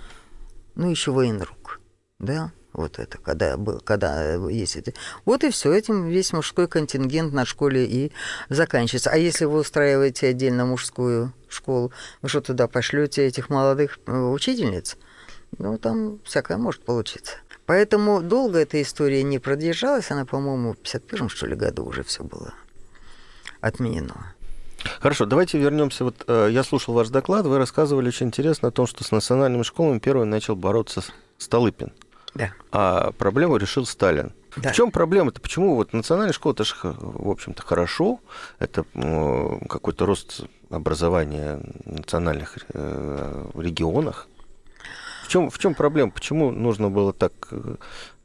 [0.76, 1.80] Ну, еще военрук,
[2.18, 2.52] да?
[2.80, 4.94] Вот это, когда, когда есть это.
[5.26, 8.14] Вот и все, этим весь мужской контингент на школе и
[8.48, 9.10] заканчивается.
[9.10, 14.96] А если вы устраиваете отдельно мужскую школу, вы что туда пошлете этих молодых э, учительниц?
[15.58, 17.34] Ну, там всякое может получиться.
[17.66, 20.10] Поэтому долго эта история не продержалась.
[20.10, 22.54] Она, по-моему, в 51 что ли, году уже все было
[23.60, 24.36] отменено.
[25.02, 26.06] Хорошо, давайте вернемся.
[26.06, 29.64] Вот э, я слушал ваш доклад, вы рассказывали очень интересно о том, что с национальными
[29.64, 31.04] школами первый начал бороться
[31.38, 31.92] Столыпин.
[32.36, 32.54] Да.
[32.72, 34.34] А проблему решил Сталин.
[34.56, 34.72] Да.
[34.72, 35.42] В чем проблема-то?
[35.42, 38.20] Почему вот национальная школа это же, в общем-то, хорошо,
[38.58, 38.84] это
[39.70, 44.28] какой-то рост образования в национальных э, регионах.
[45.24, 46.12] В чем, в чем проблема?
[46.12, 47.76] Почему нужно было так э,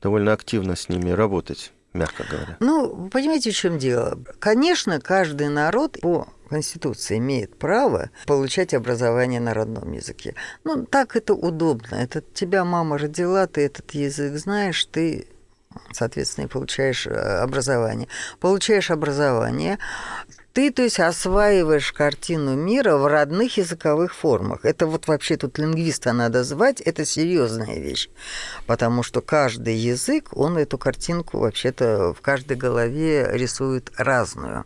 [0.03, 1.73] довольно активно с ними работать?
[1.95, 2.57] мягко говоря.
[2.61, 4.19] Ну, понимаете, в чем дело?
[4.41, 10.37] Конечно, каждый народ по Конституции имеет право получать образование на родном языке.
[10.63, 11.97] Ну, так это удобно.
[11.97, 15.27] Это тебя мама родила, ты этот язык знаешь, ты
[15.93, 18.07] соответственно, и получаешь э, образование.
[18.39, 19.81] Получаешь образование,
[20.55, 24.65] ты, то есть, осваиваешь картину мира в родных языковых формах.
[24.65, 28.09] Это вот вообще тут лингвиста надо звать, это серьезная вещь.
[28.67, 34.65] Потому что каждый язык, он эту картинку вообще-то в каждой голове рисует разную.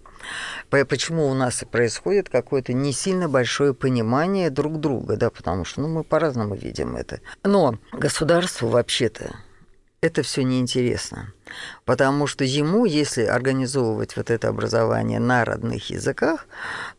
[0.68, 5.88] Почему у нас происходит какое-то не сильно большое понимание друг друга, да, потому что ну,
[5.88, 7.20] мы по-разному видим это.
[7.44, 9.36] Но государству вообще-то
[10.00, 11.32] это все неинтересно.
[11.84, 16.46] Потому что ему, если организовывать вот это образование на родных языках,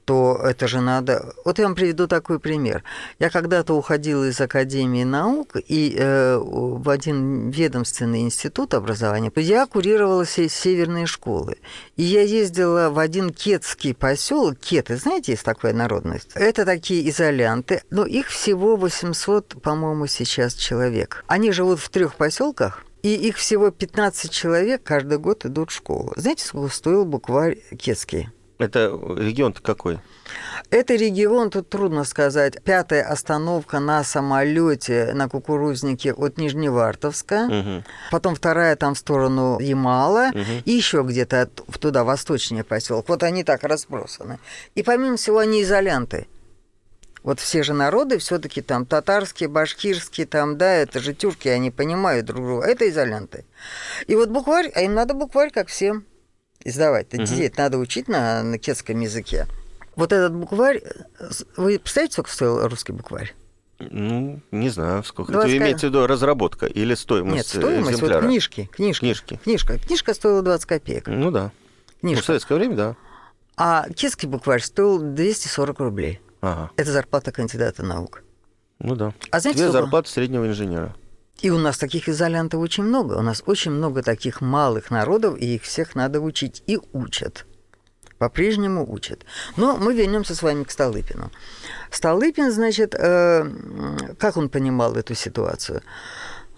[0.05, 1.33] то это же надо...
[1.45, 2.83] Вот я вам приведу такой пример.
[3.19, 10.25] Я когда-то уходила из Академии наук и э, в один ведомственный институт образования, я курировала
[10.25, 11.57] все северные школы.
[11.95, 14.57] И я ездила в один кетский поселок.
[14.59, 16.31] Кеты, знаете, есть такая народность?
[16.33, 21.23] Это такие изолянты, но их всего 800, по-моему, сейчас человек.
[21.27, 26.13] Они живут в трех поселках, и их всего 15 человек каждый год идут в школу.
[26.15, 28.29] Знаете, сколько стоил букварь Кетский?
[28.59, 29.99] Это регион-то какой?
[30.69, 32.61] Это регион, тут трудно сказать.
[32.61, 37.45] Пятая остановка на самолете на кукурузнике от Нижневартовска.
[37.45, 37.83] Угу.
[38.11, 40.31] Потом вторая там в сторону Ямала.
[40.33, 40.63] Угу.
[40.65, 43.07] И еще где-то туда, восточнее поселок.
[43.07, 44.39] Вот они так разбросаны.
[44.75, 46.27] И помимо всего, они изолянты.
[47.23, 52.25] Вот все же народы все-таки там татарские, башкирские, там, да, это же тюрки, они понимают
[52.25, 52.65] друг друга.
[52.65, 53.45] Это изолянты.
[54.07, 56.05] И вот букварь, а им надо букварь, как всем,
[56.63, 57.13] издавать.
[57.13, 57.23] Угу.
[57.23, 59.47] Детей надо учить на, на кетском языке.
[59.95, 60.81] Вот этот букварь,
[61.57, 63.35] вы представляете, сколько стоил русский букварь?
[63.79, 65.31] Ну, не знаю, сколько.
[65.31, 65.51] 20...
[65.51, 68.21] Вы имеете в виду разработка или стоимость Нет, стоимость, экземпляра?
[68.21, 68.99] вот книжки, книжки.
[68.99, 69.39] Книжки.
[69.43, 69.79] Книжка.
[69.79, 71.07] Книжка стоила 20 копеек.
[71.07, 71.51] Ну да.
[72.01, 72.17] Книжка.
[72.17, 72.95] Ну, в советское время, да.
[73.55, 76.21] А кетский букварь стоил 240 рублей.
[76.41, 76.71] Ага.
[76.77, 78.23] Это зарплата кандидата наук.
[78.79, 79.13] Ну да.
[79.31, 80.95] А знаете, Две зарплаты среднего инженера.
[81.41, 83.13] И у нас таких изолянтов очень много.
[83.15, 86.63] У нас очень много таких малых народов, и их всех надо учить.
[86.67, 87.45] И учат.
[88.17, 89.23] По-прежнему учат.
[89.55, 91.31] Но мы вернемся с вами к Столыпину.
[91.91, 93.45] Столыпин, значит, э,
[94.17, 95.81] как он понимал эту ситуацию?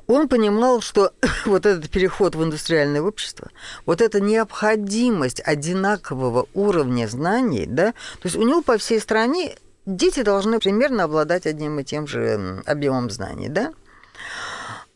[0.07, 1.13] Он понимал, что
[1.45, 3.49] вот этот переход в индустриальное общество,
[3.85, 10.23] вот эта необходимость одинакового уровня знаний, да, то есть у него по всей стране дети
[10.23, 13.73] должны примерно обладать одним и тем же объемом знаний, да?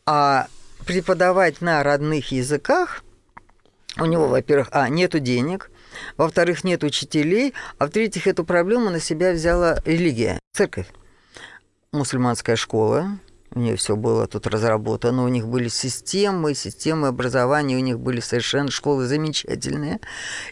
[0.04, 0.46] А
[0.86, 3.02] преподавать на родных языках
[3.98, 5.70] у него, во-первых, а, нету денег,
[6.16, 10.86] во-вторых, нет учителей, а в-третьих, эту проблему на себя взяла религия, церковь,
[11.92, 13.18] мусульманская школа,
[13.56, 18.20] у нее все было тут разработано, у них были системы, системы образования, у них были
[18.20, 20.00] совершенно школы замечательные.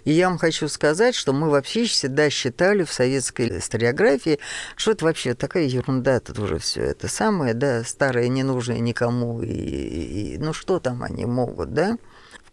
[0.04, 4.40] И я вам хочу сказать, что мы вообще всегда считали в советской историографии,
[4.76, 9.42] что это вообще такая ерунда, тут уже все это самое, да, старое, не нужное никому,
[9.42, 11.98] и, и, ну что там они могут, да?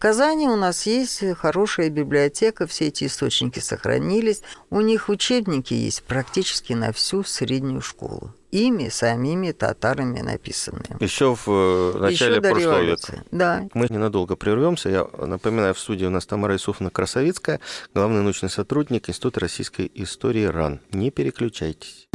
[0.02, 4.42] В Казани у нас есть хорошая библиотека, все эти источники сохранились.
[4.72, 10.98] У них учебники есть практически на всю среднюю школу ими самими татарами написанные.
[11.00, 13.24] Еще в э, начале Еще прошлого века.
[13.30, 13.70] Да.
[13.76, 14.90] Мы ненадолго прервемся.
[14.90, 17.60] Я напоминаю, в студии у нас Тамара Исуфовна Красовицкая,
[17.94, 20.80] главный научный сотрудник Института российской истории РАН.
[20.92, 22.08] Не переключайтесь.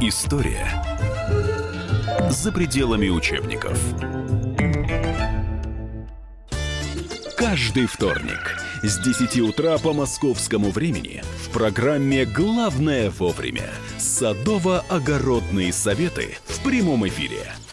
[0.00, 0.85] История
[2.30, 3.78] за пределами учебников.
[7.56, 16.62] каждый вторник с 10 утра по московскому времени в программе «Главное вовремя» садово-огородные советы в
[16.62, 17.54] прямом эфире.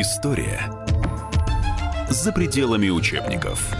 [0.00, 0.60] История
[2.08, 3.74] за пределами учебников.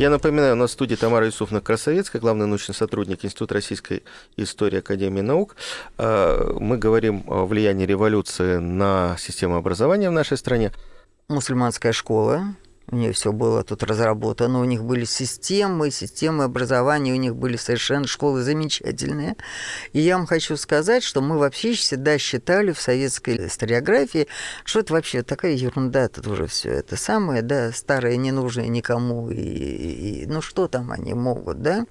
[0.00, 4.02] Я напоминаю, у нас в студии Тамара Юсуфовна Красовецкая, главный научный сотрудник Института российской
[4.36, 5.54] истории Академии наук.
[5.98, 10.72] А, мы говорим о влиянии революции на систему образования в нашей стране.
[11.28, 12.56] Мусульманская школа
[12.90, 17.56] у них все было тут разработано, у них были системы, системы образования, у них были
[17.56, 19.36] совершенно школы замечательные.
[19.92, 24.28] И я вам хочу сказать, что мы вообще всегда считали в советской историографии,
[24.64, 29.36] что это вообще такая ерунда, тут уже все это самое, да, старое, ненужное никому, и,
[29.36, 31.86] и ну что там они могут, да?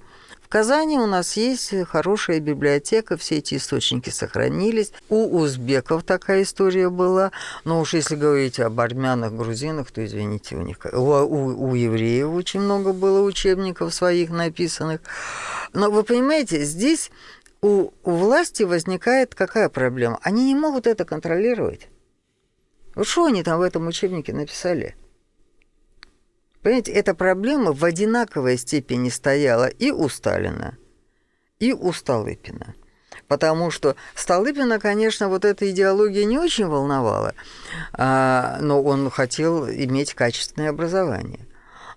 [0.53, 4.93] Казани у нас есть хорошая библиотека, все эти источники сохранились.
[5.09, 7.31] У узбеков такая история была.
[7.63, 10.77] Но уж если говорить об армянах, грузинах, то, извините, у них...
[10.93, 15.01] У, у, у евреев очень много было учебников своих написанных.
[15.73, 17.09] Но вы понимаете, здесь
[17.63, 20.19] у, у власти возникает какая проблема?
[20.21, 21.87] Они не могут это контролировать.
[22.93, 24.95] Вот что они там в этом учебнике написали?
[26.63, 30.77] Понимаете, эта проблема в одинаковой степени стояла и у Сталина,
[31.59, 32.73] и у Столыпина.
[33.27, 37.35] Потому что Столыпина, конечно, вот эта идеология не очень волновала,
[37.93, 41.47] а, но он хотел иметь качественное образование.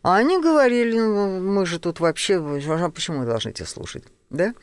[0.03, 4.55] А они говорили, ну, мы же тут вообще, а почему мы должны тебя слушать, да?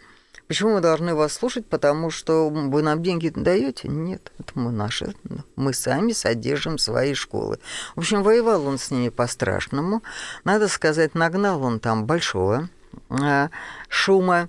[0.54, 1.66] Почему мы должны вас слушать?
[1.66, 3.88] Потому что вы нам деньги даете?
[3.88, 5.16] Нет, это мы наши.
[5.56, 7.58] Мы сами содержим свои школы.
[7.95, 10.04] В общем, воевал он с ними по-страшному.
[10.43, 12.70] Надо сказать, нагнал он там большого
[13.10, 13.49] э,
[13.89, 14.47] шума.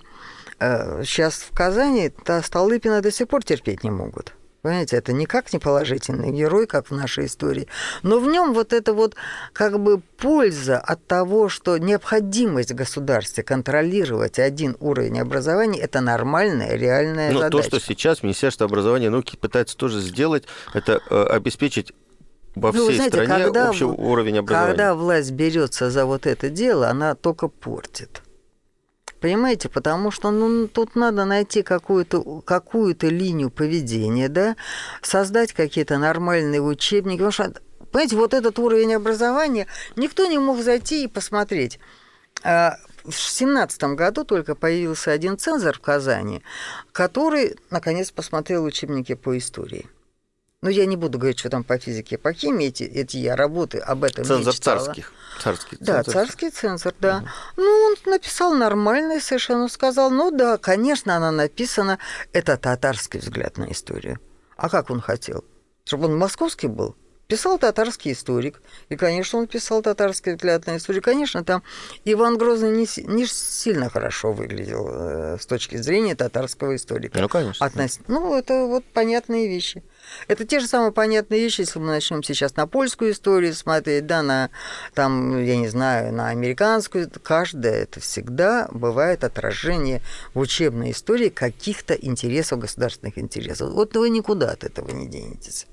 [0.59, 4.34] Э, сейчас в Казани Столыпина до сих пор терпеть не могут.
[4.65, 7.69] Понимаете, это никак не положительный герой, как в нашей истории.
[8.03, 9.15] Но в нем вот это вот
[9.53, 16.77] как бы польза от того, что необходимость в государстве контролировать один уровень образования, это нормальная,
[16.77, 17.69] реальная Но задача.
[17.69, 21.93] то, что сейчас Министерство образования и науки пытается тоже сделать, это э, обеспечить
[22.55, 24.71] во всей ну, знаете, стране когда, общий уровень образования.
[24.71, 28.23] Когда власть берется за вот это дело, она только портит.
[29.25, 34.55] Понимаете, потому что ну, тут надо найти какую-то какую линию поведения, да,
[35.01, 37.21] создать какие-то нормальные учебники.
[37.21, 37.55] Потому что,
[37.91, 39.67] понимаете, вот этот уровень образования
[39.97, 41.81] никто не мог зайти и посмотреть.
[42.43, 46.43] А, в семнадцатом году только появился один цензор в Казани,
[46.93, 49.87] который, наконец, посмотрел учебники по истории.
[50.65, 53.77] Ну, я не буду говорить, что там по физике, по химии, эти, эти я работы
[53.77, 54.79] об этом Цензор не читала.
[54.79, 55.13] царских.
[55.43, 56.15] Царский да, цензор.
[56.15, 57.19] царский цензор, да.
[57.19, 57.29] Угу.
[57.59, 61.99] Ну, он написал нормально совершенно, сказал, ну да, конечно, она написана,
[62.33, 64.21] это татарский взгляд на историю.
[64.57, 65.45] А как он хотел?
[65.85, 66.97] Чтобы он московский был?
[67.27, 68.61] Писал татарский историк,
[68.91, 71.03] и, конечно, он писал татарский взгляд на историю.
[71.03, 71.63] Конечно, там
[72.05, 77.19] Иван Грозный не, не сильно хорошо выглядел э, с точки зрения татарского историка.
[77.19, 77.65] Ну, конечно.
[77.65, 77.99] Относ...
[78.09, 79.83] Ну, это вот понятные вещи.
[80.29, 84.23] Это те же самые понятные вещи, если мы начнем сейчас на польскую историю смотреть, да,
[84.23, 84.51] на,
[84.93, 90.03] там, я не знаю, на американскую, каждое это всегда бывает отражение
[90.35, 93.73] в учебной истории каких-то интересов, государственных интересов.
[93.73, 95.67] Вот вы никуда от этого не денетесь.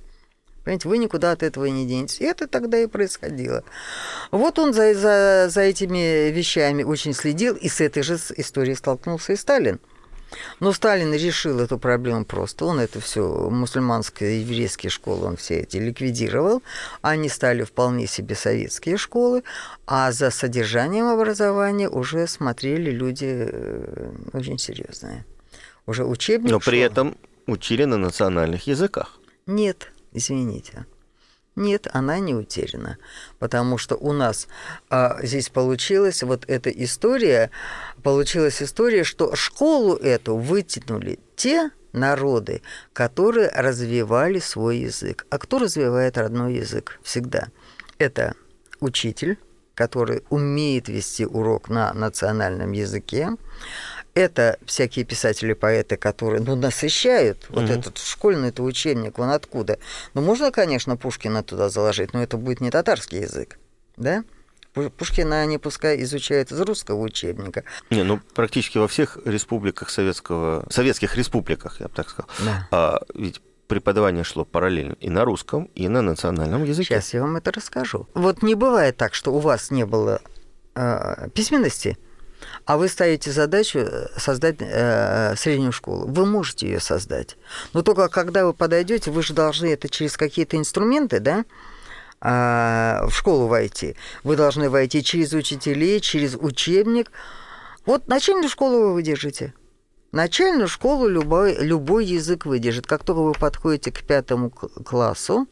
[0.72, 2.22] Понимаете, вы никуда от этого не денетесь.
[2.22, 3.66] И это тогда и происходило.
[4.32, 9.34] Вот он за, за, за этими вещами очень следил, и с этой же историей столкнулся
[9.34, 9.82] и Сталин.
[10.62, 12.64] Но Сталин решил эту проблему просто.
[12.64, 16.64] Он это все, мусульманские, еврейские школы, он все эти ликвидировал.
[17.02, 19.44] Они стали вполне себе советские школы,
[19.86, 25.26] а за содержанием образования уже смотрели люди э, очень серьезные.
[25.86, 29.20] Уже учебник Но при этом учили на национальных языках.
[29.48, 30.86] Нет, извините.
[31.56, 32.98] Нет, она не утеряна,
[33.38, 34.48] потому что у нас
[34.90, 37.52] а, здесь получилась вот эта история,
[38.04, 42.62] получилась история, что школу эту вытянули те народы,
[42.94, 45.26] которые развивали свой язык.
[45.30, 47.50] А кто развивает родной язык всегда?
[47.98, 48.34] Это
[48.80, 49.38] учитель,
[49.76, 53.30] который умеет вести урок на национальном языке,
[54.14, 57.62] это всякие писатели, поэты, которые ну, насыщают угу.
[57.62, 59.80] вот этот школьный это учебник, он откуда.
[60.14, 63.58] Ну, можно, конечно, Пушкина туда заложить, но это будет не татарский язык,
[63.98, 64.24] да?
[64.74, 67.66] Пушкина они пускай изучают из русского учебника.
[67.90, 72.30] Не, ну практически во всех республиках советского, советских республиках, я бы так сказал.
[72.40, 72.68] Да.
[72.72, 76.96] А, ведь преподавание шло параллельно и на русском, и на национальном языке.
[76.96, 78.08] Сейчас я вам это расскажу.
[78.14, 80.22] Вот не бывает так, что у вас не было
[80.76, 81.98] э, письменности,
[82.66, 86.08] а вы ставите задачу э, создать э, среднюю школу.
[86.08, 87.38] Вы можете ее создать.
[87.74, 91.46] Но только когда вы подойдете, вы же должны это через какие-то инструменты, да,
[92.22, 93.96] э, в школу войти.
[94.24, 97.12] Вы должны войти через учителей, через учебник.
[97.86, 99.54] Вот начальную школу вы выдержите.
[100.12, 102.86] Начальную школу любой, любой язык выдержит.
[102.86, 105.48] Как только вы подходите к пятому классу,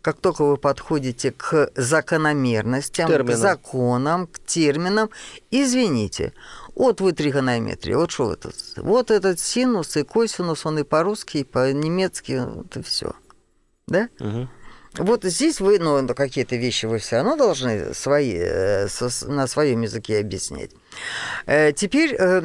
[0.00, 3.34] как только вы подходите к закономерностям, терминам.
[3.34, 5.10] к законам, к терминам,
[5.50, 6.32] извините,
[6.74, 8.50] вот вы тригонометрия, вот что это?
[8.76, 12.40] Вот этот синус и косинус, он и по-русски, и по-немецки,
[12.74, 13.12] и все.
[13.86, 14.08] Да?
[14.20, 14.48] Угу.
[14.98, 18.88] Вот здесь вы, ну, какие-то вещи вы все равно должны свои, э,
[19.26, 20.72] на своем языке объяснять.
[21.46, 22.42] Э, теперь э,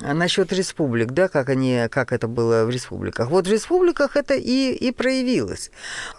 [0.00, 3.30] насчет республик, да, как они, как это было в республиках.
[3.30, 5.72] Вот в республиках это и, и проявилось.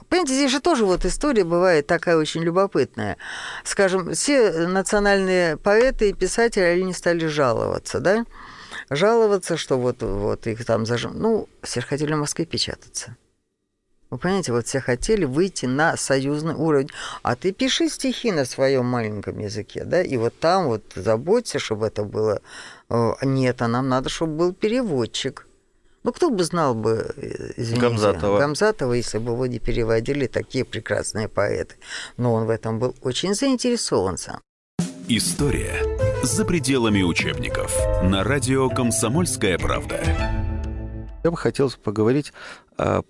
[0.10, 3.18] Понимаете, здесь же тоже вот история бывает такая очень любопытная.
[3.64, 8.26] Скажем, все национальные поэты и писатели, они стали жаловаться, да,
[8.90, 11.14] жаловаться, что вот, вот их там зажим...
[11.16, 13.16] Ну, все же хотели в Москве печататься.
[14.14, 16.90] Вы понимаете, вот все хотели выйти на союзный уровень.
[17.24, 21.88] А ты пиши стихи на своем маленьком языке, да, и вот там вот заботься, чтобы
[21.88, 22.40] это было...
[22.90, 25.48] Э, нет, а нам надо, чтобы был переводчик.
[26.04, 28.38] Ну, кто бы знал бы, э, извините, Гамзатова.
[28.38, 31.74] Гамзатова, если бы его не переводили такие прекрасные поэты.
[32.16, 34.40] Но он в этом был очень заинтересован сам.
[35.08, 35.74] История
[36.22, 37.76] за пределами учебников.
[38.04, 40.00] На радио «Комсомольская правда».
[41.24, 42.34] Я бы хотел поговорить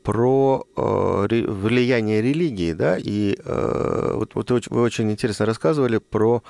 [0.04, 6.44] про а, влияние религии, да, и а, вот, вот вы очень интересно рассказывали про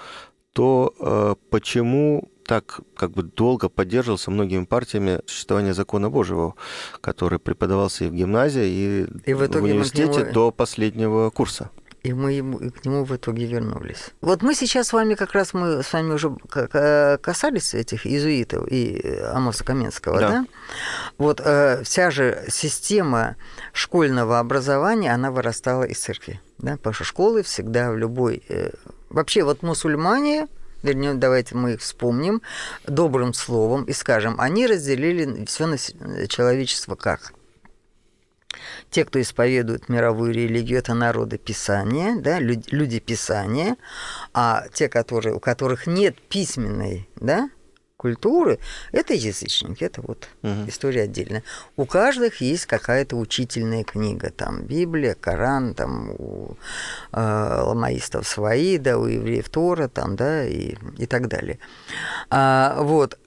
[0.54, 6.56] то, почему так как бы долго поддерживался многими партиями существование закона Божьего,
[7.02, 10.32] который преподавался и в гимназии, и, и в, в университете него...
[10.32, 11.72] до последнего курса
[12.04, 14.12] и мы ему, и к нему в итоге вернулись.
[14.20, 16.36] Вот мы сейчас с вами, как раз мы с вами уже
[17.18, 20.30] касались этих иезуитов и э, Амоса Каменского, да?
[20.30, 20.46] да?
[21.18, 23.38] Вот э, вся же система
[23.72, 28.44] школьного образования, она вырастала из церкви, да, потому что школы всегда в любой...
[28.50, 28.72] Э,
[29.10, 30.48] вообще вот мусульмане,
[30.84, 32.42] вернее, давайте мы их вспомним
[32.86, 35.78] добрым словом и скажем, они разделили все на
[36.28, 37.32] человечество как–
[38.90, 43.78] те, кто исповедует мировую религию, это народы Писания, да, люди, люди Писания,
[44.34, 47.50] а те, которые, у которых нет письменной да,
[48.04, 48.60] культуры,
[48.92, 50.68] это язычники, это вот угу.
[50.68, 51.42] история отдельная.
[51.78, 56.58] У каждых есть какая-то учительная книга, там Библия, Коран, там у
[57.14, 61.60] э, ламаистов свои, да, у евреев Тора, там, да, и, и так далее.
[62.30, 63.18] А, вот.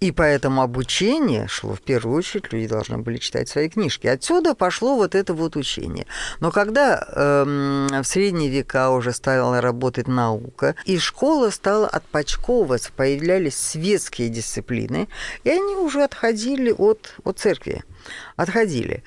[0.00, 4.06] И поэтому обучение шло в первую очередь, люди должны были читать свои книжки.
[4.06, 6.06] Отсюда пошло вот это вот учение.
[6.38, 13.58] Но когда э, в средние века уже стала работать наука, и школа стала отпочковываться, появлялись
[13.58, 15.08] светские дисциплины,
[15.42, 17.82] и они уже отходили от, от церкви.
[18.36, 19.02] Отходили.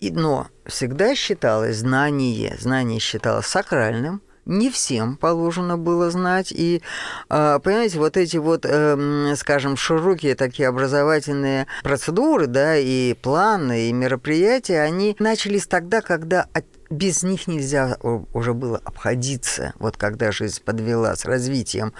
[0.00, 6.52] И, но всегда считалось знание, знание считалось сакральным– не всем положено было знать.
[6.52, 6.82] И,
[7.28, 13.92] а, понимаете, вот эти вот, эм, скажем, широкие такие образовательные процедуры, да, и планы, и
[13.92, 16.48] мероприятия, они начались тогда, когда
[16.90, 17.96] без них нельзя
[18.32, 19.72] уже было обходиться.
[19.78, 21.92] Вот когда жизнь подвела с развитием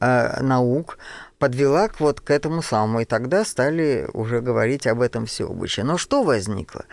[0.00, 0.98] э, наук,
[1.38, 5.84] подвела к вот к этому самому, и тогда стали уже говорить об этом всеобыче.
[5.84, 6.84] Но что возникло?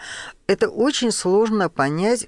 [0.48, 2.28] Это очень сложно понять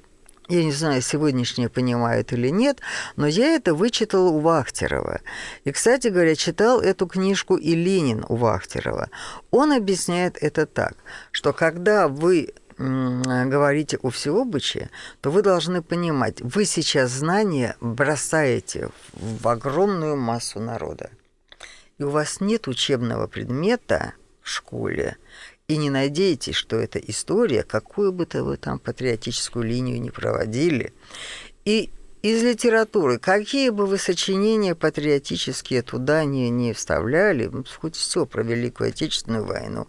[0.49, 2.79] я не знаю, сегодняшние понимают или нет,
[3.15, 5.21] но я это вычитала у Вахтерова.
[5.63, 9.09] И, кстати говоря, читал эту книжку и Ленин у Вахтерова.
[9.51, 10.95] Он объясняет это так,
[11.31, 14.89] что когда вы говорите о всеобыче,
[15.19, 21.09] то вы должны понимать, вы сейчас знания бросаете в огромную массу народа.
[21.97, 25.17] И у вас нет учебного предмета в школе,
[25.69, 30.93] и не надейтесь, что эта история, какую бы то вы там патриотическую линию не проводили,
[31.63, 31.91] и
[32.23, 37.49] из литературы, какие бы вы сочинения патриотические туда не, не вставляли,
[37.79, 39.87] хоть все про Великую Отечественную войну,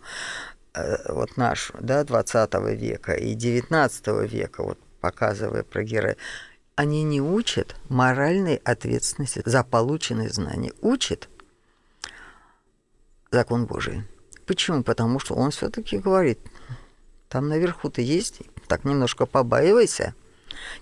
[0.74, 6.16] э, вот нашу, да, 20 века и 19 века, вот показывая про героя,
[6.76, 10.72] они не учат моральной ответственности за полученные знания.
[10.82, 11.30] Учат
[13.30, 14.04] закон Божий.
[14.50, 14.82] Почему?
[14.82, 16.40] Потому что он все-таки говорит,
[17.28, 20.16] там наверху ты есть, так немножко побаивайся.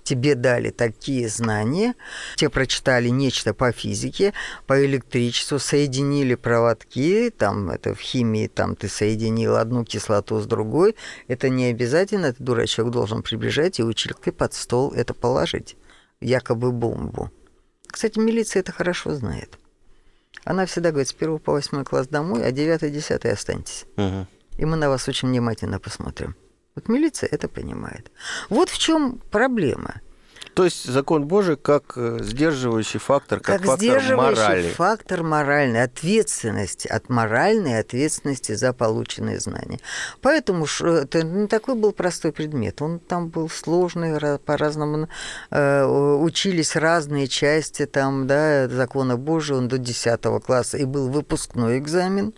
[0.03, 1.93] Тебе дали такие знания,
[2.35, 4.33] тебе прочитали нечто по физике,
[4.65, 10.95] по электричеству, соединили проводки, там это в химии, там ты соединил одну кислоту с другой.
[11.27, 15.77] Это не обязательно, этот дурачок должен приближать и училкой под стол это положить,
[16.21, 17.29] якобы бомбу.
[17.85, 19.59] Кстати, милиция это хорошо знает.
[20.45, 23.85] Она всегда говорит, с первого по восьмой класс домой, а девятый, десятый останьтесь.
[23.97, 24.27] Угу.
[24.57, 26.35] И мы на вас очень внимательно посмотрим.
[26.75, 28.11] Вот милиция это понимает.
[28.49, 30.01] Вот в чем проблема.
[30.59, 34.69] То есть закон Божий как э, сдерживающий фактор, как, как фактор сдерживающий морали.
[34.71, 39.79] фактор моральной ответственности, от моральной ответственности за полученные знания.
[40.21, 42.81] Поэтому это не такой был простой предмет.
[42.81, 45.07] Он там был сложный, по-разному
[45.49, 51.77] э, учились разные части там, да, закона Божия, он до 10 класса, и был выпускной
[51.77, 52.33] экзамен.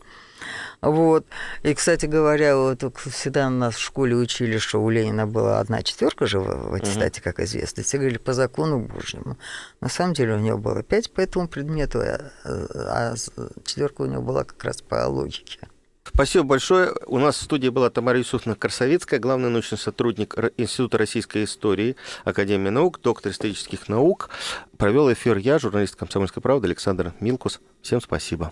[0.81, 1.25] Вот.
[1.61, 6.25] И, кстати говоря, вот всегда нас в школе учили, что у Ленина была одна четверка
[6.25, 7.83] же в аттестате, как известно.
[7.83, 9.37] Все говорили по закону Божьему.
[9.79, 13.15] На самом деле у него было пять по этому предмету, а, а
[13.63, 15.59] четверка у него была как раз по логике.
[16.03, 16.93] Спасибо большое.
[17.05, 22.69] У нас в студии была Тамара Юсуфовна Красовецкая, главный научный сотрудник Института российской истории Академии
[22.69, 24.29] наук, доктор исторических наук.
[24.77, 27.61] Провел эфир я, журналист «Комсомольской правды» Александр Милкус.
[27.81, 28.51] Всем спасибо.